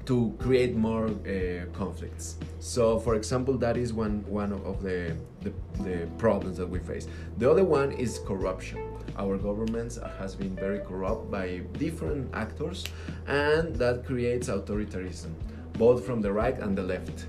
to 0.08 0.34
create 0.40 0.74
more 0.74 1.08
uh, 1.08 1.66
conflicts. 1.74 2.38
So, 2.60 2.98
for 2.98 3.16
example, 3.16 3.58
that 3.58 3.76
is 3.76 3.92
one 3.92 4.24
one 4.30 4.54
of 4.54 4.82
the, 4.82 5.18
the, 5.42 5.52
the 5.84 6.08
problems 6.18 6.58
that 6.58 6.70
we 6.70 6.80
face. 6.80 7.08
The 7.38 7.52
other 7.52 7.66
one 7.66 7.92
is 7.92 8.20
corruption. 8.26 8.80
Our 9.18 9.38
governments 9.38 10.00
has 10.18 10.34
been 10.34 10.56
very 10.56 10.80
corrupt 10.80 11.30
by 11.30 11.62
different 11.78 12.34
actors, 12.34 12.86
and 13.28 13.76
that 13.76 14.06
creates 14.06 14.48
authoritarianism, 14.48 15.34
both 15.74 16.06
from 16.06 16.22
the 16.22 16.32
right 16.32 16.58
and 16.58 16.78
the 16.78 16.84
left. 16.84 17.26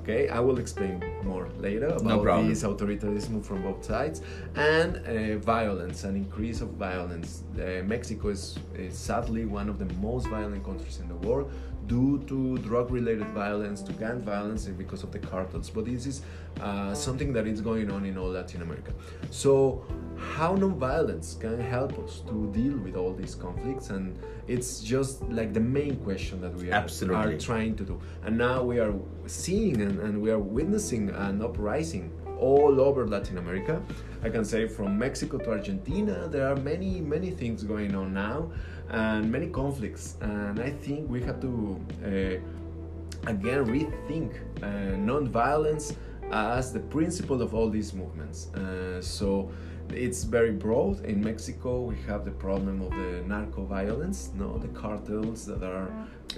Okay, 0.00 0.28
I 0.28 0.40
will 0.40 0.58
explain 0.58 1.02
more 1.22 1.48
later 1.58 1.88
about 1.88 2.24
no 2.24 2.48
this 2.48 2.62
authoritarianism 2.62 3.44
from 3.44 3.62
both 3.62 3.84
sides 3.84 4.22
and 4.54 4.96
uh, 4.96 5.38
violence, 5.38 6.04
an 6.04 6.16
increase 6.16 6.60
of 6.60 6.70
violence. 6.70 7.42
Uh, 7.54 7.82
Mexico 7.84 8.28
is, 8.28 8.58
is 8.74 8.96
sadly 8.96 9.44
one 9.44 9.68
of 9.68 9.78
the 9.78 9.88
most 9.96 10.26
violent 10.28 10.64
countries 10.64 10.98
in 11.00 11.08
the 11.08 11.14
world 11.26 11.52
due 11.86 12.22
to 12.26 12.58
drug-related 12.58 13.28
violence, 13.28 13.82
to 13.82 13.92
gang 13.92 14.20
violence, 14.20 14.66
and 14.66 14.76
because 14.78 15.02
of 15.02 15.12
the 15.12 15.18
cartels. 15.18 15.70
But 15.70 15.86
this 15.86 16.06
is 16.06 16.22
uh, 16.60 16.94
something 16.94 17.32
that 17.32 17.46
is 17.46 17.60
going 17.60 17.90
on 17.90 18.04
in 18.04 18.16
all 18.16 18.28
Latin 18.28 18.62
America. 18.62 18.92
So, 19.30 19.84
how 20.16 20.54
non-violence 20.54 21.36
can 21.40 21.60
help 21.60 21.98
us 21.98 22.20
to 22.28 22.50
deal 22.52 22.76
with 22.78 22.96
all 22.96 23.12
these 23.12 23.34
conflicts? 23.34 23.90
And 23.90 24.18
it's 24.46 24.80
just 24.80 25.22
like 25.30 25.52
the 25.52 25.60
main 25.60 25.96
question 25.96 26.40
that 26.40 26.54
we 26.54 26.70
are, 26.70 26.86
are 27.14 27.36
trying 27.38 27.76
to 27.76 27.84
do. 27.84 28.00
And 28.24 28.38
now 28.38 28.62
we 28.62 28.78
are 28.78 28.94
seeing 29.26 29.80
and, 29.80 30.00
and 30.00 30.20
we 30.20 30.30
are 30.30 30.38
witnessing 30.38 31.10
an 31.10 31.42
uprising 31.42 32.12
all 32.38 32.80
over 32.80 33.06
Latin 33.06 33.38
America. 33.38 33.80
I 34.22 34.28
can 34.28 34.44
say 34.44 34.66
from 34.66 34.98
Mexico 34.98 35.38
to 35.38 35.50
Argentina, 35.50 36.28
there 36.28 36.48
are 36.48 36.56
many, 36.56 37.00
many 37.00 37.30
things 37.30 37.62
going 37.62 37.94
on 37.94 38.12
now 38.12 38.50
and 38.90 39.30
many 39.30 39.48
conflicts. 39.48 40.16
And 40.20 40.60
I 40.60 40.70
think 40.70 41.08
we 41.08 41.22
have 41.22 41.40
to 41.40 41.80
uh, 42.04 43.30
again 43.30 43.64
rethink 43.66 44.32
uh, 44.62 44.96
non-violence 44.96 45.96
as 46.30 46.72
the 46.72 46.80
principle 46.80 47.42
of 47.42 47.54
all 47.54 47.68
these 47.68 47.92
movements. 47.92 48.52
Uh, 48.54 49.00
so 49.00 49.50
it's 49.90 50.24
very 50.24 50.52
broad. 50.52 51.04
In 51.04 51.22
Mexico, 51.22 51.80
we 51.82 51.96
have 52.06 52.24
the 52.24 52.30
problem 52.30 52.80
of 52.82 52.90
the 52.90 53.22
narco 53.26 53.64
violence, 53.64 54.30
no, 54.34 54.58
the 54.58 54.68
cartels 54.68 55.44
that 55.46 55.62
are 55.62 55.88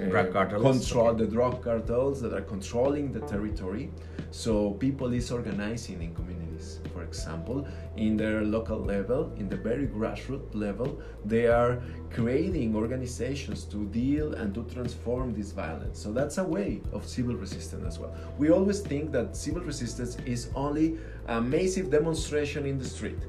uh, 0.00 0.04
drug 0.06 0.32
cartels, 0.32 0.62
control 0.62 1.08
okay. 1.08 1.24
the 1.24 1.30
drug 1.30 1.62
cartels 1.62 2.20
that 2.22 2.32
are 2.32 2.42
controlling 2.42 3.12
the 3.12 3.20
territory. 3.20 3.90
So 4.30 4.72
people 4.72 5.12
is 5.12 5.30
organizing 5.30 6.02
in 6.02 6.14
communities. 6.54 6.80
For 6.92 7.02
example, 7.02 7.66
in 7.96 8.16
their 8.16 8.42
local 8.42 8.78
level, 8.78 9.32
in 9.36 9.48
the 9.48 9.56
very 9.56 9.86
grassroots 9.86 10.54
level, 10.54 11.00
they 11.24 11.46
are 11.46 11.82
creating 12.10 12.76
organizations 12.76 13.64
to 13.64 13.86
deal 13.86 14.34
and 14.34 14.54
to 14.54 14.64
transform 14.64 15.34
this 15.34 15.52
violence. 15.52 15.98
So 15.98 16.12
that's 16.12 16.38
a 16.38 16.44
way 16.44 16.80
of 16.92 17.06
civil 17.06 17.36
resistance 17.36 17.84
as 17.86 17.98
well. 17.98 18.14
We 18.38 18.50
always 18.50 18.80
think 18.80 19.12
that 19.12 19.36
civil 19.36 19.62
resistance 19.62 20.16
is 20.26 20.50
only 20.54 20.98
a 21.26 21.40
massive 21.40 21.90
demonstration 21.90 22.66
in 22.66 22.78
the 22.78 22.84
street, 22.84 23.22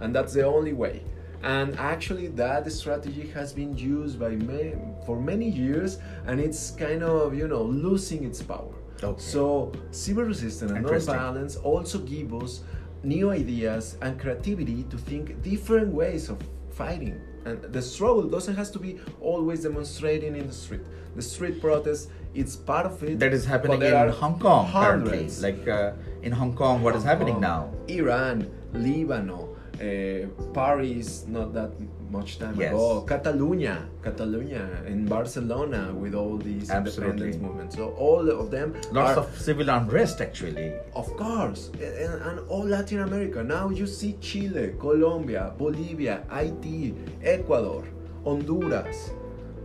and 0.00 0.14
that's 0.14 0.32
the 0.32 0.44
only 0.44 0.72
way 0.72 1.02
and 1.42 1.78
actually 1.78 2.28
that 2.28 2.64
strategy 2.72 3.28
has 3.28 3.52
been 3.52 3.76
used 3.76 4.18
by 4.18 4.30
many, 4.30 4.74
for 5.04 5.20
many 5.20 5.46
years 5.46 5.98
and 6.26 6.40
it's 6.40 6.70
kind 6.70 7.02
of 7.02 7.34
you 7.34 7.46
know 7.46 7.62
losing 7.62 8.24
its 8.24 8.40
power 8.42 8.74
okay. 9.06 9.20
so 9.20 9.72
civil 9.90 10.24
resistance 10.24 10.72
and 10.72 10.84
non-violence 10.84 11.56
also 11.56 11.98
give 11.98 12.34
us 12.34 12.62
new 13.02 13.30
ideas 13.30 13.96
and 14.02 14.18
creativity 14.18 14.84
to 14.84 14.96
think 14.96 15.42
different 15.42 15.92
ways 15.92 16.28
of 16.28 16.38
fighting. 16.70 17.20
And 17.44 17.62
the 17.62 17.80
struggle 17.80 18.24
doesn't 18.24 18.56
have 18.56 18.72
to 18.72 18.78
be 18.78 18.98
always 19.20 19.62
demonstrating 19.62 20.34
in 20.36 20.46
the 20.46 20.52
street. 20.52 20.82
The 21.14 21.22
street 21.22 21.60
protest 21.60 22.10
it's 22.34 22.54
part 22.54 22.84
of 22.84 23.02
it 23.02 23.18
that 23.18 23.32
is 23.32 23.44
happening 23.46 23.80
in 23.80 24.08
hong 24.10 24.38
kong 24.38 24.70
currently. 24.70 25.28
Like 25.40 25.66
uh, 25.66 25.92
in 26.22 26.32
hong 26.32 26.54
kong 26.54 26.82
what 26.82 26.94
is 26.94 27.04
happening 27.04 27.40
now? 27.40 27.72
Iran 27.88 28.50
lebanon 28.74 29.45
uh, 29.80 30.26
Paris 30.52 31.26
not 31.26 31.52
that 31.52 31.70
much 32.10 32.38
time 32.38 32.58
yes. 32.58 32.72
ago, 32.72 33.02
Catalonia, 33.02 33.88
Catalonia, 34.02 34.68
in 34.86 35.06
Barcelona 35.06 35.92
with 35.92 36.14
all 36.14 36.36
these 36.38 36.70
Absolutely. 36.70 37.10
independence 37.10 37.42
movements. 37.42 37.76
So 37.76 37.90
all 37.90 38.30
of 38.30 38.50
them 38.50 38.74
lots 38.92 39.18
are, 39.18 39.24
of 39.24 39.38
civil 39.38 39.68
unrest 39.68 40.20
actually. 40.20 40.72
Of 40.94 41.08
course, 41.16 41.70
and, 41.74 42.22
and, 42.22 42.38
all 42.48 42.64
Latin 42.64 43.00
America. 43.00 43.42
Now 43.42 43.70
you 43.70 43.86
see 43.86 44.16
Chile, 44.20 44.74
Colombia, 44.78 45.52
Bolivia, 45.58 46.22
Haiti, 46.30 46.94
Ecuador, 47.22 47.84
Honduras. 48.24 49.10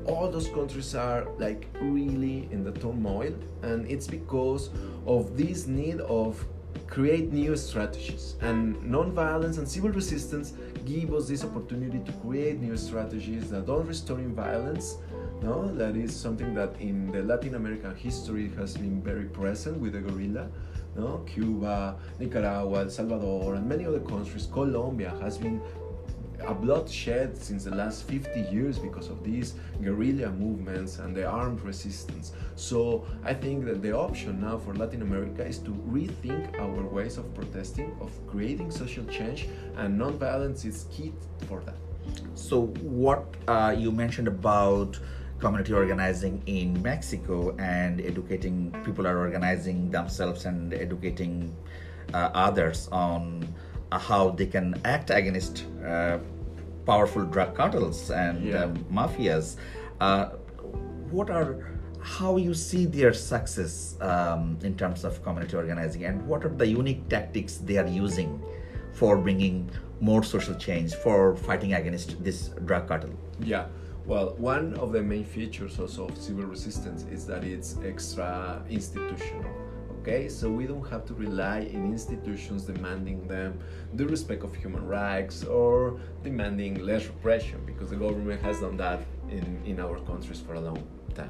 All 0.05 0.31
those 0.31 0.47
countries 0.47 0.95
are 0.95 1.27
like 1.37 1.67
really 1.79 2.49
in 2.51 2.63
the 2.63 2.71
turmoil, 2.71 3.33
and 3.61 3.89
it's 3.89 4.07
because 4.07 4.71
of 5.05 5.37
this 5.37 5.67
need 5.67 6.01
of 6.01 6.43
create 6.91 7.31
new 7.31 7.55
strategies. 7.55 8.35
And 8.41 8.83
non-violence 8.83 9.57
and 9.57 9.67
civil 9.67 9.91
resistance 9.91 10.53
give 10.85 11.13
us 11.13 11.29
this 11.29 11.45
opportunity 11.45 11.99
to 11.99 12.11
create 12.23 12.59
new 12.59 12.75
strategies 12.75 13.49
that 13.49 13.65
don't 13.65 13.87
restore 13.87 14.17
violence. 14.17 14.97
No, 15.41 15.73
that 15.75 15.95
is 15.95 16.13
something 16.13 16.53
that 16.53 16.75
in 16.81 17.09
the 17.13 17.23
Latin 17.23 17.55
American 17.55 17.95
history 17.95 18.51
has 18.57 18.75
been 18.75 19.01
very 19.01 19.23
present 19.23 19.79
with 19.79 19.93
the 19.93 20.01
guerrilla. 20.01 20.49
No, 20.97 21.23
Cuba, 21.25 21.95
Nicaragua, 22.19 22.81
El 22.81 22.89
Salvador, 22.89 23.55
and 23.55 23.67
many 23.67 23.85
other 23.85 24.01
countries. 24.01 24.49
Colombia 24.51 25.13
has 25.21 25.37
been 25.37 25.61
a 26.47 26.53
bloodshed 26.53 27.37
since 27.37 27.63
the 27.65 27.75
last 27.75 28.03
50 28.03 28.41
years 28.51 28.79
because 28.79 29.09
of 29.09 29.23
these 29.23 29.55
guerrilla 29.81 30.29
movements 30.31 30.99
and 30.99 31.15
the 31.15 31.25
armed 31.25 31.61
resistance. 31.61 32.33
So 32.55 33.05
I 33.23 33.33
think 33.33 33.65
that 33.65 33.81
the 33.81 33.93
option 33.93 34.41
now 34.41 34.57
for 34.57 34.73
Latin 34.73 35.01
America 35.01 35.45
is 35.45 35.59
to 35.59 35.71
rethink 35.89 36.59
our 36.59 36.85
ways 36.87 37.17
of 37.17 37.33
protesting, 37.33 37.95
of 38.01 38.11
creating 38.27 38.71
social 38.71 39.05
change, 39.05 39.47
and 39.77 39.99
nonviolence 39.99 40.65
is 40.65 40.85
key 40.91 41.13
for 41.47 41.61
that. 41.61 41.75
So 42.35 42.67
what 42.81 43.25
uh, 43.47 43.75
you 43.77 43.91
mentioned 43.91 44.27
about 44.27 44.99
community 45.39 45.73
organizing 45.73 46.41
in 46.45 46.79
Mexico 46.81 47.55
and 47.57 47.99
educating 48.01 48.71
people 48.85 49.07
are 49.07 49.17
organizing 49.17 49.89
themselves 49.89 50.45
and 50.45 50.73
educating 50.73 51.53
uh, 52.13 52.29
others 52.33 52.87
on 52.91 53.47
how 53.99 54.29
they 54.31 54.45
can 54.45 54.79
act 54.85 55.09
against 55.09 55.65
uh, 55.85 56.19
powerful 56.85 57.23
drug 57.23 57.55
cartels 57.55 58.11
and 58.11 58.45
yeah. 58.45 58.63
um, 58.63 58.85
mafias. 58.91 59.57
Uh, 59.99 60.29
what 61.11 61.29
are 61.29 61.71
how 62.01 62.37
you 62.37 62.53
see 62.53 62.85
their 62.85 63.13
success 63.13 63.95
um, 64.01 64.57
in 64.63 64.75
terms 64.75 65.03
of 65.03 65.21
community 65.23 65.55
organizing, 65.55 66.05
and 66.05 66.25
what 66.27 66.43
are 66.43 66.49
the 66.49 66.65
unique 66.65 67.07
tactics 67.09 67.57
they 67.57 67.77
are 67.77 67.87
using 67.87 68.41
for 68.93 69.17
bringing 69.17 69.69
more 69.99 70.23
social 70.23 70.55
change 70.55 70.95
for 70.95 71.35
fighting 71.35 71.75
against 71.75 72.23
this 72.23 72.49
drug 72.65 72.87
cartel? 72.87 73.11
Yeah. 73.39 73.67
Well, 74.07 74.33
one 74.37 74.73
of 74.75 74.93
the 74.93 75.03
main 75.03 75.23
features 75.23 75.79
also 75.79 76.07
of 76.07 76.17
civil 76.17 76.45
resistance 76.45 77.03
is 77.03 77.27
that 77.27 77.43
it's 77.43 77.77
extra 77.85 78.63
institutional 78.67 79.60
okay 80.01 80.27
so 80.27 80.49
we 80.49 80.65
don't 80.65 80.87
have 80.89 81.05
to 81.05 81.13
rely 81.13 81.59
in 81.59 81.85
institutions 81.85 82.63
demanding 82.63 83.27
them 83.27 83.59
the 83.93 84.05
respect 84.07 84.43
of 84.43 84.53
human 84.55 84.85
rights 84.87 85.43
or 85.43 85.99
demanding 86.23 86.73
less 86.83 87.05
repression 87.07 87.59
because 87.65 87.89
the 87.91 87.95
government 87.95 88.41
has 88.41 88.59
done 88.59 88.77
that 88.77 88.99
in, 89.29 89.61
in 89.65 89.79
our 89.79 89.99
countries 89.99 90.39
for 90.39 90.55
a 90.55 90.59
long 90.59 90.81
time. 91.13 91.29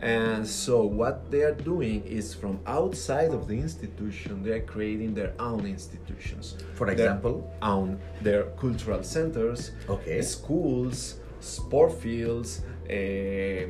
And 0.00 0.46
so 0.46 0.84
what 0.84 1.30
they 1.30 1.42
are 1.42 1.54
doing 1.54 2.02
is 2.06 2.34
from 2.34 2.60
outside 2.66 3.30
of 3.32 3.46
the 3.46 3.54
institution, 3.58 4.42
they 4.42 4.52
are 4.52 4.62
creating 4.74 5.12
their 5.14 5.32
own 5.38 5.66
institutions. 5.66 6.56
For 6.74 6.86
Their 6.86 6.94
example? 6.94 7.50
own 7.60 7.98
their 8.22 8.44
cultural 8.62 9.02
centers, 9.02 9.72
Okay. 9.88 10.22
schools, 10.22 11.20
sport 11.40 11.92
fields, 12.00 12.62
eh, 12.88 13.66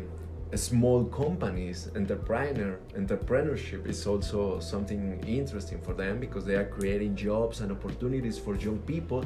small 0.57 1.05
companies, 1.05 1.91
entrepreneur 1.95 2.79
entrepreneurship 2.97 3.87
is 3.87 4.07
also 4.07 4.59
something 4.61 5.23
interesting 5.27 5.81
for 5.81 5.93
them 5.95 6.19
because 6.19 6.45
they 6.47 6.55
are 6.55 6.65
creating 6.65 7.15
jobs 7.17 7.61
and 7.61 7.71
opportunities 7.71 8.39
for 8.39 8.57
young 8.57 8.79
people. 8.81 9.25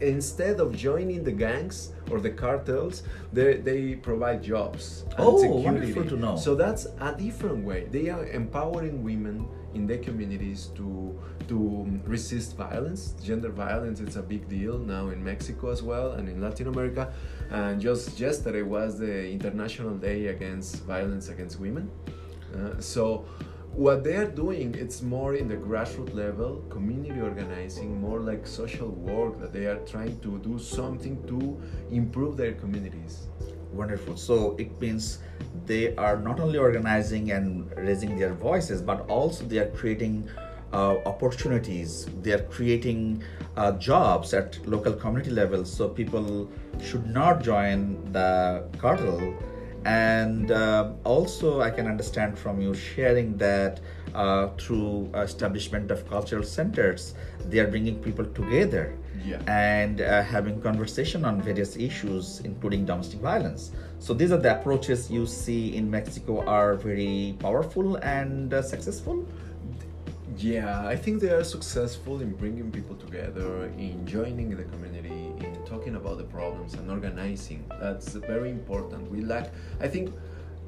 Instead 0.00 0.60
of 0.60 0.76
joining 0.76 1.22
the 1.24 1.32
gangs 1.32 1.92
or 2.10 2.20
the 2.20 2.30
cartels, 2.30 3.02
they, 3.32 3.54
they 3.58 3.94
provide 3.94 4.42
jobs 4.42 5.04
and 5.10 5.14
Oh, 5.20 5.36
security. 5.38 5.64
wonderful 5.64 6.04
to 6.04 6.16
know. 6.16 6.36
So 6.36 6.54
that's 6.54 6.86
a 7.00 7.14
different 7.16 7.64
way. 7.64 7.86
They 7.90 8.08
are 8.10 8.26
empowering 8.26 9.02
women 9.02 9.48
in 9.74 9.86
their 9.86 9.98
communities 9.98 10.70
to 10.76 11.18
to 11.48 11.56
um, 11.86 12.02
resist 12.06 12.56
violence. 12.56 13.14
Gender 13.22 13.50
violence 13.50 14.00
is 14.00 14.16
a 14.16 14.22
big 14.22 14.48
deal 14.48 14.78
now 14.78 15.08
in 15.10 15.22
Mexico 15.22 15.70
as 15.70 15.82
well 15.82 16.12
and 16.12 16.28
in 16.28 16.40
Latin 16.40 16.66
America. 16.66 17.12
And 17.56 17.80
just 17.80 18.20
yesterday 18.20 18.60
was 18.60 18.98
the 18.98 19.30
International 19.30 19.94
Day 19.96 20.26
Against 20.26 20.84
Violence 20.84 21.30
Against 21.30 21.58
Women. 21.58 21.90
Uh, 22.54 22.78
so 22.78 23.24
what 23.72 24.04
they 24.04 24.16
are 24.16 24.30
doing 24.42 24.74
it's 24.74 25.00
more 25.00 25.34
in 25.34 25.48
the 25.48 25.56
grassroots 25.56 26.14
level 26.14 26.62
community 26.68 27.20
organizing 27.20 27.98
more 28.00 28.20
like 28.20 28.46
social 28.46 28.88
work 28.88 29.40
that 29.40 29.52
they 29.54 29.66
are 29.66 29.80
trying 29.92 30.18
to 30.20 30.38
do 30.38 30.58
something 30.58 31.16
to 31.26 31.38
improve 31.90 32.36
their 32.36 32.52
communities 32.52 33.28
Wonderful. 33.72 34.16
So 34.16 34.56
it 34.58 34.80
means 34.80 35.18
they 35.66 35.94
are 35.96 36.16
not 36.16 36.40
only 36.40 36.58
organizing 36.58 37.32
and 37.32 37.70
raising 37.76 38.16
their 38.18 38.32
voices, 38.32 38.80
but 38.80 39.00
also 39.08 39.44
they 39.44 39.58
are 39.58 39.70
creating 39.70 40.30
uh, 40.76 40.96
opportunities. 41.12 42.06
They 42.22 42.32
are 42.32 42.44
creating 42.56 43.22
uh, 43.56 43.72
jobs 43.90 44.34
at 44.34 44.48
local 44.66 44.92
community 44.92 45.30
level. 45.30 45.64
So 45.64 45.88
people 45.88 46.50
should 46.82 47.06
not 47.20 47.42
join 47.42 47.78
the 48.12 48.30
cartel. 48.78 49.34
And 49.86 50.50
uh, 50.50 50.92
also, 51.04 51.60
I 51.60 51.70
can 51.70 51.86
understand 51.86 52.36
from 52.38 52.60
you 52.60 52.74
sharing 52.74 53.36
that 53.38 53.80
uh, 54.14 54.48
through 54.58 55.10
establishment 55.14 55.90
of 55.90 55.98
cultural 56.10 56.42
centers, 56.42 57.14
they 57.48 57.58
are 57.60 57.68
bringing 57.74 57.96
people 58.08 58.26
together 58.40 58.86
Yeah. 59.26 59.40
and 59.48 60.00
uh, 60.00 60.22
having 60.34 60.56
conversation 60.60 61.24
on 61.24 61.34
various 61.50 61.72
issues 61.88 62.26
including 62.50 62.80
domestic 62.90 63.20
violence 63.30 63.62
so 63.98 64.10
these 64.20 64.30
are 64.34 64.42
the 64.46 64.52
approaches 64.58 65.00
you 65.16 65.24
see 65.26 65.62
in 65.78 65.84
mexico 65.96 66.34
are 66.56 66.72
very 66.88 67.34
powerful 67.44 67.88
and 68.18 68.52
uh, 68.54 68.60
successful 68.74 69.16
Yeah, 70.38 70.86
I 70.86 70.96
think 70.96 71.22
they 71.22 71.30
are 71.30 71.44
successful 71.44 72.20
in 72.20 72.32
bringing 72.32 72.70
people 72.70 72.94
together, 72.96 73.64
in 73.78 74.06
joining 74.06 74.50
the 74.50 74.64
community, 74.64 75.32
in 75.44 75.56
talking 75.64 75.96
about 75.96 76.18
the 76.18 76.24
problems 76.24 76.74
and 76.74 76.90
organizing. 76.90 77.64
That's 77.80 78.12
very 78.12 78.50
important. 78.50 79.10
We 79.10 79.22
lack, 79.22 79.50
I 79.80 79.88
think, 79.88 80.12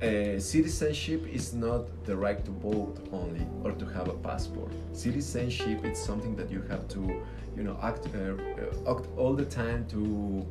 uh, 0.01 0.39
citizenship 0.39 1.27
is 1.31 1.53
not 1.53 1.83
the 2.07 2.17
right 2.17 2.43
to 2.47 2.51
vote 2.51 2.97
only 3.13 3.47
or 3.63 3.73
to 3.73 3.85
have 3.87 4.09
a 4.09 4.15
passport. 4.15 4.73
Citizenship 4.93 5.85
is 5.85 5.99
something 5.99 6.35
that 6.37 6.51
you 6.51 6.63
have 6.71 6.89
to, 6.89 7.01
you 7.55 7.63
know, 7.63 7.79
act, 7.83 8.07
uh, 8.15 8.19
uh, 8.89 8.93
act 8.95 9.07
all 9.19 9.35
the 9.35 9.45
time 9.45 9.87
to 9.89 10.47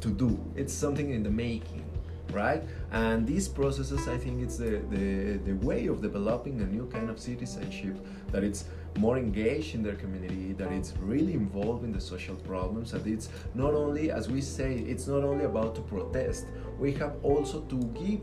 to 0.00 0.08
do. 0.10 0.38
It's 0.54 0.72
something 0.72 1.10
in 1.10 1.22
the 1.22 1.30
making 1.30 1.84
right? 2.32 2.62
And 2.92 3.26
these 3.26 3.48
processes, 3.48 4.08
I 4.08 4.18
think, 4.18 4.42
it's 4.42 4.56
the, 4.56 4.82
the, 4.90 5.38
the 5.44 5.54
way 5.66 5.86
of 5.86 6.00
developing 6.02 6.60
a 6.60 6.66
new 6.66 6.86
kind 6.86 7.10
of 7.10 7.18
citizenship 7.18 7.96
that 8.32 8.44
it's 8.44 8.64
more 8.98 9.16
engaged 9.18 9.74
in 9.74 9.82
their 9.82 9.94
community, 9.94 10.52
that 10.54 10.72
it's 10.72 10.94
really 11.00 11.34
involved 11.34 11.84
in 11.84 11.92
the 11.92 12.00
social 12.00 12.36
problems, 12.36 12.92
that 12.92 13.06
it's 13.06 13.28
not 13.54 13.74
only, 13.74 14.10
as 14.10 14.28
we 14.28 14.40
say, 14.40 14.74
it's 14.74 15.06
not 15.06 15.22
only 15.22 15.44
about 15.44 15.74
to 15.76 15.80
protest. 15.82 16.46
We 16.78 16.92
have 16.94 17.16
also 17.22 17.60
to 17.62 17.76
give 18.02 18.20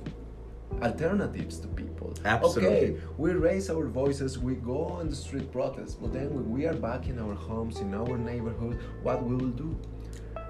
alternatives 0.82 1.60
to 1.60 1.68
people. 1.68 2.14
Absolutely. 2.26 2.78
Okay, 2.78 3.02
we 3.18 3.32
raise 3.32 3.70
our 3.70 3.86
voices, 3.86 4.38
we 4.38 4.56
go 4.56 4.86
on 4.86 5.10
the 5.10 5.16
street 5.16 5.52
protest, 5.52 6.02
but 6.02 6.12
then 6.12 6.34
when 6.34 6.50
we 6.52 6.66
are 6.66 6.74
back 6.74 7.08
in 7.08 7.20
our 7.20 7.34
homes, 7.34 7.80
in 7.80 7.94
our 7.94 8.18
neighborhood, 8.18 8.80
what 9.04 9.24
we 9.24 9.36
will 9.36 9.52
do? 9.52 9.78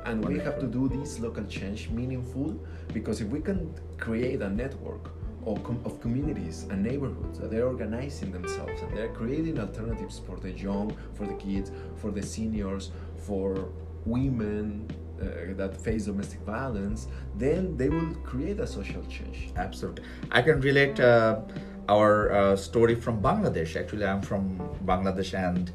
And 0.05 0.23
we 0.23 0.39
have 0.39 0.59
to 0.59 0.67
do 0.67 0.87
this 0.87 1.19
local 1.19 1.43
change 1.45 1.89
meaningful 1.89 2.57
because 2.93 3.21
if 3.21 3.27
we 3.27 3.41
can 3.41 3.73
create 3.97 4.41
a 4.41 4.49
network 4.49 5.11
of, 5.45 5.63
com- 5.63 5.81
of 5.85 5.99
communities 6.01 6.65
and 6.69 6.83
neighborhoods 6.83 7.39
that 7.39 7.51
they're 7.51 7.67
organizing 7.67 8.31
themselves 8.31 8.81
and 8.81 8.95
they're 8.95 9.13
creating 9.13 9.59
alternatives 9.59 10.21
for 10.25 10.37
the 10.37 10.51
young 10.51 10.95
for 11.13 11.25
the 11.25 11.33
kids 11.33 11.71
for 11.95 12.11
the 12.11 12.21
seniors 12.21 12.91
for 13.17 13.69
women 14.05 14.87
uh, 15.21 15.53
that 15.55 15.75
face 15.75 16.05
domestic 16.05 16.39
violence 16.41 17.07
then 17.35 17.75
they 17.77 17.89
will 17.89 18.13
create 18.23 18.59
a 18.59 18.67
social 18.67 19.03
change. 19.03 19.49
Absolutely. 19.55 20.03
I 20.31 20.41
can 20.41 20.59
relate 20.61 20.99
uh, 20.99 21.41
our 21.87 22.31
uh, 22.31 22.55
story 22.55 22.95
from 22.95 23.21
bangladesh. 23.21 23.75
Actually 23.75 24.05
i'm 24.05 24.21
from 24.21 24.59
bangladesh 24.85 25.33
and 25.33 25.71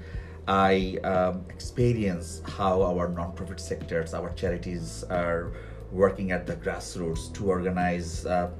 I 0.49 0.99
um, 1.05 1.45
experience 1.49 2.43
how 2.45 2.83
our 2.83 3.09
non-profit 3.09 3.61
sectors, 3.61 4.15
our 4.15 4.31
charities 4.31 5.05
are 5.11 5.53
working 5.93 6.33
at 6.33 6.47
the 6.47 6.57
grassroots 6.57 7.33
to 7.35 7.49
organize 7.49 8.27
uh, 8.27 8.51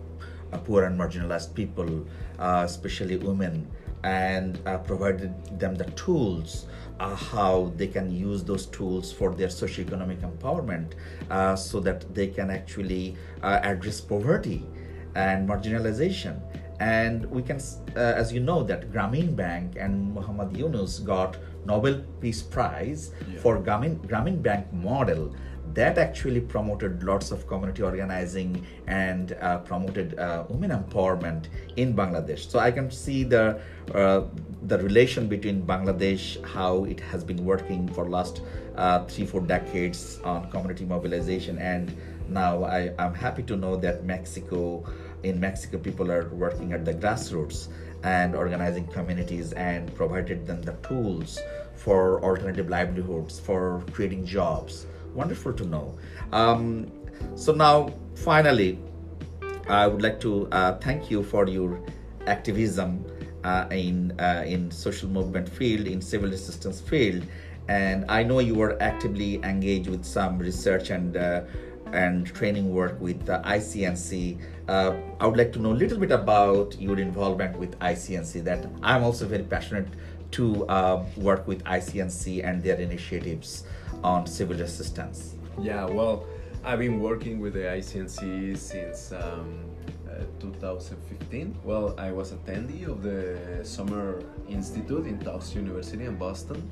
uh, 0.53 0.59
poor 0.59 0.85
and 0.85 0.99
marginalized 0.99 1.55
people, 1.55 2.07
uh, 2.39 2.63
especially 2.65 3.17
women, 3.17 3.71
and 4.03 4.59
uh, 4.67 4.79
provided 4.79 5.33
them 5.59 5.75
the 5.75 5.85
tools 5.93 6.67
uh, 7.01 7.15
how 7.15 7.73
they 7.77 7.87
can 7.87 8.11
use 8.11 8.45
those 8.45 8.67
tools 8.67 9.11
for 9.13 9.35
their 9.35 9.49
socioeconomic 9.49 10.21
empowerment 10.21 10.93
uh, 11.31 11.57
so 11.57 11.81
that 11.81 12.15
they 12.15 12.27
can 12.27 12.51
actually 12.51 13.17
address 13.43 14.01
poverty 14.01 14.67
and 15.15 15.49
marginalization. 15.49 16.41
And 16.79 17.27
we 17.31 17.43
can 17.43 17.61
uh, 17.97 18.01
as 18.01 18.33
you 18.33 18.41
know 18.41 18.63
that 18.65 18.91
Grameen 18.91 19.37
Bank 19.37 19.77
and 19.79 20.15
Muhammad 20.15 20.57
Yunus 20.57 20.99
got 20.99 21.37
Nobel 21.65 22.03
Peace 22.21 22.43
Prize 22.43 23.13
Yeah. 23.33 23.41
for 23.41 23.59
Grameen, 23.59 23.99
Grameen 24.07 24.43
Bank 24.43 24.73
model 24.73 25.35
that 25.75 25.99
actually 25.99 26.41
promoted 26.41 27.05
lots 27.05 27.31
of 27.31 27.47
community 27.47 27.83
organizing 27.83 28.67
and 28.89 29.37
uh, 29.41 29.59
promoted 29.59 30.19
uh, 30.19 30.45
women 30.49 30.71
empowerment 30.71 31.45
in 31.77 31.95
Bangladesh. 31.95 32.51
So 32.51 32.59
I 32.59 32.73
can 32.73 32.91
see 32.91 33.23
the 33.23 33.61
uh, 33.95 34.23
the 34.67 34.79
relation 34.79 35.29
between 35.29 35.63
Bangladesh, 35.63 36.45
how 36.45 36.85
it 36.85 36.99
has 37.01 37.23
been 37.23 37.45
working 37.45 37.87
for 37.89 38.09
last 38.09 38.43
uh, 38.77 39.05
three 39.05 39.27
four 39.27 39.41
decades 39.43 40.19
on 40.25 40.51
community 40.51 40.85
mobilization, 40.85 41.59
and 41.59 41.95
now 42.29 42.65
I, 42.65 42.93
I'm 42.99 43.15
happy 43.15 43.43
to 43.45 43.57
know 43.57 43.77
that 43.77 44.05
Mexico 44.05 44.85
in 45.23 45.39
Mexico 45.39 45.79
people 45.79 46.11
are 46.11 46.29
working 46.31 46.73
at 46.73 46.85
the 46.85 46.95
grassroots 46.95 47.69
and 48.03 48.35
organizing 48.35 48.87
communities 48.87 49.53
and 49.53 49.95
provided 49.95 50.47
them 50.47 50.63
the 50.63 50.73
tools 50.87 51.39
for 51.75 52.23
alternative 52.23 52.69
livelihoods 52.69 53.39
for 53.41 53.83
creating 53.93 54.25
jobs. 54.25 54.87
Wonderful 55.15 55.53
to 55.55 55.65
know. 55.65 55.99
Um, 56.33 56.91
so 57.35 57.53
now 57.53 57.93
finally 58.15 58.79
i 59.69 59.87
would 59.87 60.03
like 60.03 60.19
to 60.21 60.49
uh, 60.53 60.77
thank 60.79 61.11
you 61.11 61.23
for 61.23 61.47
your 61.47 61.81
activism 62.27 63.05
uh, 63.45 63.67
in 63.71 64.13
uh, 64.21 64.43
in 64.47 64.71
social 64.71 65.09
movement 65.09 65.49
field 65.49 65.87
in 65.87 66.01
civil 66.01 66.29
resistance 66.31 66.81
field. 66.81 67.23
And 67.69 68.05
i 68.11 68.23
know 68.23 68.41
you 68.41 68.61
are 68.61 68.81
actively 68.83 69.37
engaged 69.43 69.89
with 69.89 70.05
some 70.05 70.39
research 70.39 70.91
and 70.91 71.17
uh, 71.17 71.43
and 71.93 72.27
training 72.27 72.73
work 72.73 73.01
with 73.01 73.27
ICNC. 73.27 74.41
Uh, 74.69 74.95
I 75.19 75.27
would 75.27 75.37
like 75.37 75.53
to 75.55 75.59
know 75.59 75.73
a 75.73 75.79
little 75.83 75.99
bit 75.99 76.11
about 76.11 76.81
your 76.81 76.99
involvement 76.99 77.59
with 77.59 77.79
ICNC. 77.81 78.45
That 78.45 78.67
I'm 78.83 79.03
also 79.03 79.27
very 79.27 79.43
passionate 79.43 79.89
to 80.33 80.67
uh, 80.67 81.05
work 81.17 81.47
with 81.47 81.65
ICNC 81.65 82.45
and 82.45 82.63
their 82.63 82.77
initiatives 82.77 83.65
on 84.05 84.27
civil 84.27 84.57
resistance. 84.57 85.35
Yeah, 85.61 85.85
well, 85.85 86.27
I've 86.65 86.79
been 86.79 87.01
working 87.01 87.41
with 87.41 87.55
the 87.55 87.61
ICNC 87.61 88.57
since 88.57 89.13
um, 89.13 89.65
uh, 90.09 90.25
2015. 90.41 91.59
Well, 91.65 91.95
I 91.99 92.13
was 92.13 92.33
attendee 92.33 92.87
of 92.87 93.03
the 93.03 93.65
Summer 93.65 94.23
Institute 94.49 95.07
in 95.07 95.19
Tufts 95.19 95.55
University 95.55 96.05
in 96.05 96.17
Boston, 96.17 96.71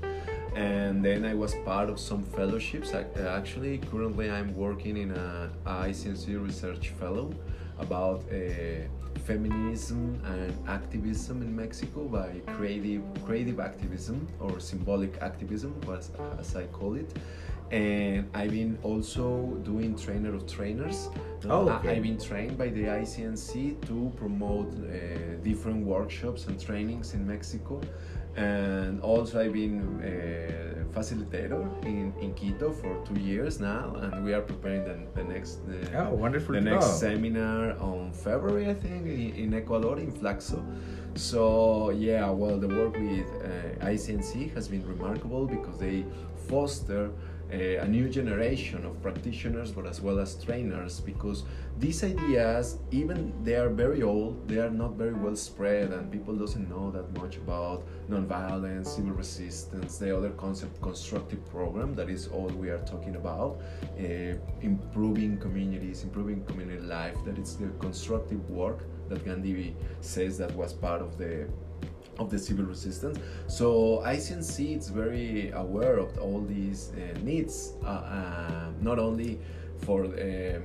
and 0.54 1.04
then 1.04 1.24
I 1.24 1.34
was 1.34 1.54
part 1.64 1.88
of 1.88 1.98
some 1.98 2.22
fellowships. 2.22 2.94
I, 2.94 3.04
uh, 3.16 3.38
actually, 3.38 3.78
currently, 3.90 4.30
I'm 4.30 4.54
working 4.56 4.96
in 4.96 5.11
a, 5.12 5.50
ICNC 5.66 6.42
research 6.44 6.90
fellow 7.00 7.32
about 7.78 8.24
uh, 8.32 8.37
feminism 9.20 10.20
and 10.24 10.52
activism 10.68 11.42
in 11.42 11.54
Mexico 11.54 12.04
by 12.04 12.40
creative 12.54 13.02
creative 13.24 13.61
activism 13.61 14.26
or 14.40 14.58
symbolic 14.58 15.12
activism, 15.20 15.74
as, 15.92 16.11
as 16.38 16.56
I 16.56 16.64
call 16.66 16.94
it 16.94 17.12
and 17.70 18.30
I've 18.34 18.50
been 18.50 18.78
also 18.82 19.58
doing 19.62 19.96
trainer 19.96 20.34
of 20.34 20.46
trainers. 20.46 21.08
Oh, 21.48 21.68
I- 21.68 21.76
okay. 21.76 21.96
I've 21.96 22.02
been 22.02 22.18
trained 22.18 22.56
by 22.56 22.68
the 22.68 22.84
ICNC 22.84 23.87
to 23.87 24.12
promote 24.16 24.72
uh, 24.72 25.37
different 25.42 25.84
workshops 25.84 26.46
and 26.46 26.58
trainings 26.58 27.14
in 27.14 27.26
Mexico. 27.26 27.80
And 28.38 29.01
also, 29.03 29.40
I've 29.40 29.53
been 29.53 30.01
a 30.05 30.85
facilitator 30.96 31.62
in, 31.85 32.12
in 32.20 32.35
Quito 32.35 32.70
for 32.72 32.92
two 33.05 33.20
years 33.20 33.61
now, 33.61 33.94
and 33.96 34.24
we 34.24 34.33
are 34.33 34.42
preparing 34.42 34.85
the, 34.85 34.96
the 35.14 35.24
next 35.24 35.59
uh, 35.68 35.98
Oh, 36.03 36.14
wonderful 36.14 36.55
the 36.55 36.61
next 36.61 36.87
know. 36.87 36.92
seminar 37.09 37.72
on 37.81 38.12
February, 38.12 38.68
I 38.70 38.74
think, 38.74 39.07
in, 39.07 39.35
in 39.35 39.55
Ecuador, 39.55 39.98
in 39.98 40.11
FLACSO. 40.12 40.62
So 41.16 41.90
yeah, 41.90 42.31
well, 42.31 42.59
the 42.59 42.68
work 42.68 42.94
with 42.94 43.27
uh, 43.42 43.85
ICNC 43.87 44.55
has 44.55 44.68
been 44.68 44.87
remarkable 44.87 45.46
because 45.46 45.79
they 45.79 46.05
foster 46.48 47.11
a, 47.50 47.76
a 47.76 47.88
new 47.88 48.08
generation 48.08 48.84
of 48.84 49.00
practitioners, 49.02 49.70
but 49.70 49.87
as 49.87 50.00
well 50.00 50.18
as 50.18 50.42
trainers. 50.42 51.00
Because 51.00 51.44
these 51.78 52.02
ideas, 52.04 52.78
even 52.90 53.32
they 53.44 53.54
are 53.54 53.68
very 53.68 54.02
old, 54.02 54.48
they 54.48 54.58
are 54.58 54.70
not 54.70 54.92
very 54.94 55.14
well 55.14 55.37
spread, 55.37 55.90
and 55.90 56.11
people 56.11 56.34
doesn't 56.34 56.68
know 56.68 56.90
that 56.90 57.16
much 57.18 57.37
about 57.37 57.87
nonviolence, 58.11 58.87
civil 58.87 59.12
resistance, 59.12 59.98
the 59.98 60.16
other 60.16 60.30
concept, 60.30 60.80
constructive 60.82 61.44
program. 61.50 61.94
That 61.94 62.11
is 62.11 62.28
all 62.28 62.48
we 62.48 62.70
are 62.70 62.84
talking 62.84 63.16
about. 63.16 63.61
Uh, 63.98 64.34
improving 64.61 65.38
communities, 65.38 66.02
improving 66.02 66.44
community 66.44 66.82
life. 66.82 67.16
That 67.24 67.38
is 67.38 67.56
the 67.56 67.68
constructive 67.80 68.48
work 68.50 68.84
that 69.08 69.24
Gandhi 69.24 69.74
says 70.00 70.38
that 70.38 70.54
was 70.54 70.72
part 70.72 71.00
of 71.00 71.16
the 71.18 71.48
of 72.18 72.31
the 72.31 72.38
civil 72.38 72.64
resistance. 72.64 73.18
So 73.46 74.02
ICNC 74.04 74.78
is 74.78 74.88
very 74.88 75.50
aware 75.50 75.98
of 75.98 76.18
all 76.18 76.40
these 76.40 76.92
uh, 76.92 77.18
needs, 77.20 77.74
uh, 77.85 77.88
uh, 77.88 78.70
not 78.81 78.98
only 78.98 79.40
for 79.85 80.04
um, 80.04 80.62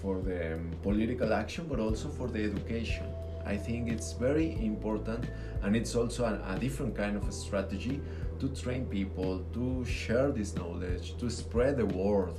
for 0.00 0.20
the 0.20 0.58
political 0.82 1.32
action, 1.32 1.66
but 1.68 1.78
also 1.78 2.08
for 2.08 2.28
the 2.28 2.42
education. 2.44 3.06
I 3.44 3.56
think 3.56 3.90
it's 3.90 4.12
very 4.12 4.56
important, 4.64 5.24
and 5.62 5.76
it's 5.76 5.94
also 5.96 6.24
a, 6.24 6.54
a 6.54 6.58
different 6.58 6.96
kind 6.96 7.16
of 7.16 7.32
strategy 7.32 8.00
to 8.38 8.48
train 8.48 8.86
people 8.86 9.44
to 9.54 9.84
share 9.84 10.30
this 10.30 10.54
knowledge, 10.54 11.16
to 11.18 11.28
spread 11.28 11.76
the 11.76 11.86
word 11.86 12.34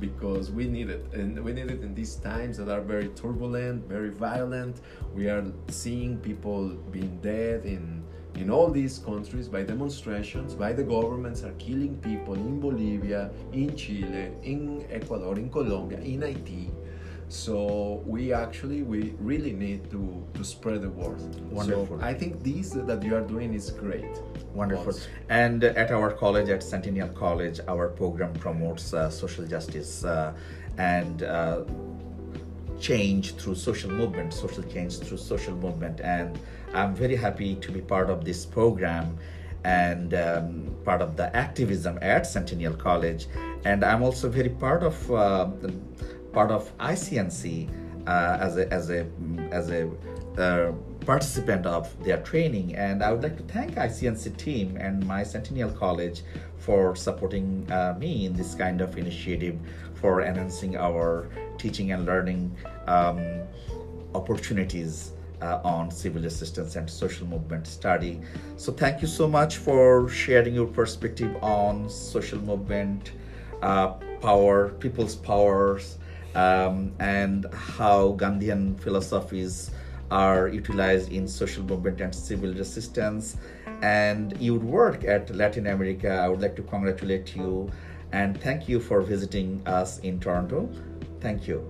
because 0.00 0.50
we 0.50 0.66
need 0.66 0.90
it 0.90 1.06
and 1.12 1.42
we 1.42 1.52
need 1.52 1.70
it 1.70 1.82
in 1.82 1.94
these 1.94 2.16
times 2.16 2.56
that 2.58 2.68
are 2.68 2.80
very 2.80 3.08
turbulent 3.08 3.86
very 3.88 4.10
violent. 4.10 4.80
We 5.14 5.28
are 5.28 5.44
seeing 5.68 6.18
people 6.18 6.68
being 6.90 7.18
dead 7.22 7.64
in 7.64 8.04
in 8.36 8.50
all 8.50 8.68
these 8.68 8.98
countries 8.98 9.48
by 9.48 9.62
demonstrations 9.62 10.54
by 10.54 10.72
the 10.72 10.82
governments 10.82 11.44
are 11.44 11.52
killing 11.52 11.96
people 11.98 12.34
in 12.34 12.58
bolivia 12.58 13.30
in 13.52 13.76
chile 13.76 14.32
in 14.42 14.84
ecuador 14.90 15.36
in 15.38 15.48
colombia 15.48 16.00
in 16.00 16.20
haiti 16.20 16.70
so 17.34 18.02
we 18.06 18.32
actually 18.32 18.82
we 18.82 19.00
really 19.18 19.52
need 19.52 19.90
to 19.90 20.02
to 20.34 20.44
spread 20.44 20.82
the 20.82 20.90
word 20.90 21.20
Wonderful. 21.50 21.98
so 21.98 22.04
i 22.04 22.14
think 22.14 22.42
this 22.42 22.70
that 22.70 23.02
you 23.02 23.14
are 23.16 23.26
doing 23.34 23.54
is 23.54 23.70
great 23.70 24.14
Wonderful. 24.54 24.86
Once. 24.86 25.08
And 25.28 25.64
at 25.64 25.90
our 25.90 26.12
college, 26.12 26.48
at 26.48 26.62
Centennial 26.62 27.08
College, 27.08 27.58
our 27.66 27.88
program 27.88 28.32
promotes 28.34 28.94
uh, 28.94 29.10
social 29.10 29.44
justice 29.44 30.04
uh, 30.04 30.32
and 30.78 31.24
uh, 31.24 31.64
change 32.80 33.34
through 33.34 33.56
social 33.56 33.90
movement, 33.90 34.32
social 34.32 34.62
change 34.62 34.98
through 34.98 35.18
social 35.18 35.56
movement. 35.56 36.00
And 36.00 36.38
I'm 36.72 36.94
very 36.94 37.16
happy 37.16 37.56
to 37.56 37.72
be 37.72 37.80
part 37.80 38.10
of 38.10 38.24
this 38.24 38.46
program 38.46 39.18
and 39.64 40.14
um, 40.14 40.76
part 40.84 41.02
of 41.02 41.16
the 41.16 41.34
activism 41.34 41.98
at 42.00 42.26
Centennial 42.26 42.74
College. 42.74 43.26
And 43.64 43.84
I'm 43.84 44.02
also 44.02 44.28
very 44.28 44.50
part 44.50 44.84
of 44.84 45.10
uh, 45.10 45.48
part 46.34 46.50
of 46.50 46.76
ICNC 46.78 47.70
uh, 48.06 48.36
as 48.40 48.58
a 48.58 48.72
as 48.72 48.90
a 48.90 49.06
as 49.50 49.70
a 49.70 49.90
uh, 50.38 50.72
participant 51.06 51.64
of 51.66 51.88
their 52.04 52.18
training. 52.18 52.74
And 52.74 53.02
i 53.02 53.12
would 53.12 53.22
like 53.22 53.36
to 53.36 53.42
thank 53.44 53.74
icnc 53.74 54.36
team 54.36 54.76
and 54.76 55.06
my 55.06 55.22
centennial 55.22 55.70
college 55.70 56.22
for 56.58 56.96
supporting 56.96 57.70
uh, 57.70 57.94
me 57.98 58.26
in 58.26 58.32
this 58.32 58.54
kind 58.54 58.80
of 58.80 58.96
initiative 58.98 59.58
for 59.94 60.22
enhancing 60.22 60.76
our 60.76 61.28
teaching 61.58 61.92
and 61.92 62.04
learning 62.04 62.54
um, 62.86 63.22
opportunities 64.14 65.12
uh, 65.42 65.60
on 65.64 65.90
civil 65.90 66.22
resistance 66.22 66.76
and 66.76 66.88
social 66.88 67.26
movement 67.26 67.66
study. 67.66 68.20
So 68.56 68.72
thank 68.72 69.02
you 69.02 69.08
so 69.08 69.28
much 69.28 69.58
for 69.58 70.08
sharing 70.08 70.54
your 70.54 70.66
perspective 70.66 71.36
on 71.42 71.88
social 71.88 72.40
movement 72.40 73.12
uh, 73.62 73.88
power 74.20 74.70
people's 74.70 75.16
powers 75.16 75.98
um, 76.34 76.92
and 76.98 77.46
how 77.52 78.12
gandhian 78.18 78.78
philosophies 78.80 79.70
are 80.10 80.48
utilized 80.48 81.10
in 81.12 81.26
social 81.26 81.64
movement 81.64 82.00
and 82.00 82.14
civil 82.14 82.52
resistance. 82.52 83.36
And 83.82 84.38
you 84.40 84.54
would 84.54 84.64
work 84.64 85.04
at 85.04 85.34
latin 85.34 85.66
america. 85.66 86.10
I 86.10 86.28
would 86.28 86.40
like 86.40 86.56
to 86.56 86.62
congratulate 86.62 87.34
you 87.34 87.70
and 88.12 88.40
thank 88.40 88.68
you 88.68 88.78
for 88.78 89.00
visiting 89.00 89.60
us 89.66 89.98
in 90.00 90.20
toronto. 90.20 90.68
Thank 91.20 91.48
you. 91.48 91.66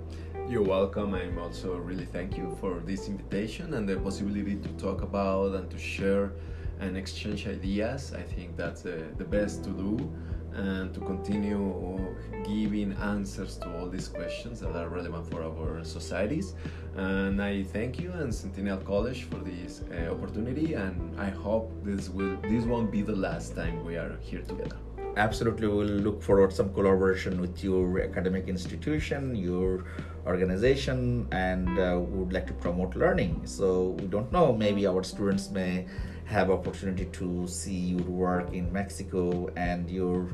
You're 0.46 0.62
welcome. 0.62 1.14
I'm 1.14 1.38
also 1.38 1.76
really 1.78 2.04
thank 2.04 2.36
you 2.36 2.54
for 2.60 2.80
this 2.84 3.08
invitation 3.08 3.72
and 3.74 3.88
the 3.88 3.96
possibility 3.96 4.56
to 4.56 4.68
talk 4.76 5.00
about 5.00 5.54
and 5.54 5.70
to 5.70 5.78
share 5.78 6.32
and 6.80 6.98
exchange 6.98 7.46
ideas. 7.46 8.12
I 8.12 8.20
think 8.20 8.56
that's 8.56 8.82
the, 8.82 9.06
the 9.16 9.24
best 9.24 9.64
to 9.64 9.70
do 9.70 10.12
and 10.54 10.94
to 10.94 11.00
continue 11.00 12.14
giving 12.44 12.92
answers 12.94 13.56
to 13.58 13.76
all 13.76 13.88
these 13.88 14.08
questions 14.08 14.60
that 14.60 14.74
are 14.76 14.88
relevant 14.88 15.30
for 15.30 15.42
our 15.42 15.84
societies. 15.84 16.54
And 16.96 17.42
I 17.42 17.64
thank 17.64 17.98
you 17.98 18.12
and 18.12 18.32
Centennial 18.34 18.78
College 18.78 19.24
for 19.24 19.38
this 19.38 19.82
uh, 19.90 20.12
opportunity 20.12 20.74
and 20.74 21.18
I 21.18 21.30
hope 21.30 21.72
this 21.82 22.08
will 22.08 22.36
this 22.42 22.64
won't 22.64 22.90
be 22.90 23.02
the 23.02 23.16
last 23.16 23.56
time 23.56 23.84
we 23.84 23.96
are 23.96 24.16
here 24.22 24.42
together. 24.42 24.76
Absolutely 25.16 25.66
we'll 25.66 25.86
look 25.86 26.22
forward 26.22 26.52
some 26.52 26.72
collaboration 26.74 27.40
with 27.40 27.62
your 27.62 28.00
academic 28.00 28.48
institution 28.48 29.34
your 29.34 29.84
organization 30.26 31.26
and 31.32 31.78
uh, 31.78 31.98
would 31.98 32.32
like 32.32 32.46
to 32.46 32.52
promote 32.54 32.96
learning 32.96 33.40
so 33.44 33.96
we 34.00 34.06
don't 34.06 34.30
know 34.32 34.52
maybe 34.52 34.86
our 34.86 35.02
students 35.02 35.50
may 35.50 35.86
have 36.24 36.50
opportunity 36.50 37.04
to 37.06 37.46
see 37.46 37.94
your 37.94 38.02
work 38.02 38.52
in 38.52 38.72
mexico 38.72 39.48
and 39.56 39.90
your 39.90 40.28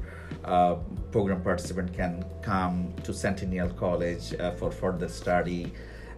uh, 0.45 0.75
program 1.11 1.43
participant 1.43 1.93
can 1.93 2.25
come 2.43 2.93
to 3.03 3.12
centennial 3.12 3.69
college 3.71 4.33
uh, 4.35 4.53
for 4.53 4.71
further 4.71 5.09
study 5.09 5.73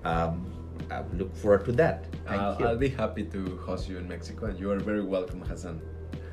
um, 0.04 0.52
I 0.90 1.02
look 1.14 1.34
forward 1.36 1.64
to 1.66 1.72
that. 1.72 2.06
Thank 2.26 2.40
I'll, 2.40 2.58
you. 2.58 2.66
I'll 2.66 2.76
be 2.76 2.88
happy 2.88 3.24
to 3.24 3.56
host 3.58 3.88
you 3.88 3.98
in 3.98 4.08
Mexico 4.08 4.46
and 4.46 4.58
you 4.58 4.70
are 4.70 4.78
very 4.78 5.02
welcome, 5.02 5.40
Hassan. 5.42 5.80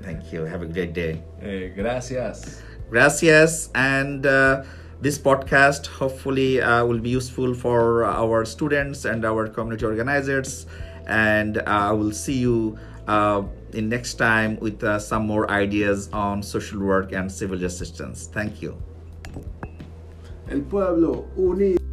Thank 0.02 0.32
you. 0.32 0.46
Have 0.46 0.62
a 0.62 0.66
great 0.66 0.94
day. 0.94 1.22
Eh, 1.42 1.70
gracias. 1.76 2.62
Gracias. 2.90 3.70
And 3.76 4.26
uh, 4.26 4.64
this 5.02 5.18
podcast 5.18 5.88
hopefully 5.88 6.62
uh, 6.62 6.86
will 6.86 7.00
be 7.00 7.10
useful 7.10 7.54
for 7.54 8.06
our 8.06 8.46
students 8.46 9.06
and 9.06 9.26
our 9.26 9.48
community 9.48 9.86
organizers. 9.86 10.66
And 11.08 11.60
I 11.60 11.92
will 11.92 12.12
see 12.12 12.38
you 12.38 12.78
uh, 13.08 13.44
in 13.74 13.90
next 13.90 14.16
time 14.16 14.58
with 14.60 14.84
uh, 14.84 15.00
some 15.00 15.26
more 15.26 15.50
ideas 15.50 16.10
on 16.14 16.44
social 16.44 16.80
work 16.80 17.12
and 17.12 17.32
civil 17.32 17.58
resistance. 17.58 18.30
Thank 18.32 18.62
you. 18.62 18.78
El 20.50 20.62
pueblo 20.62 21.28
unido. 21.36 21.89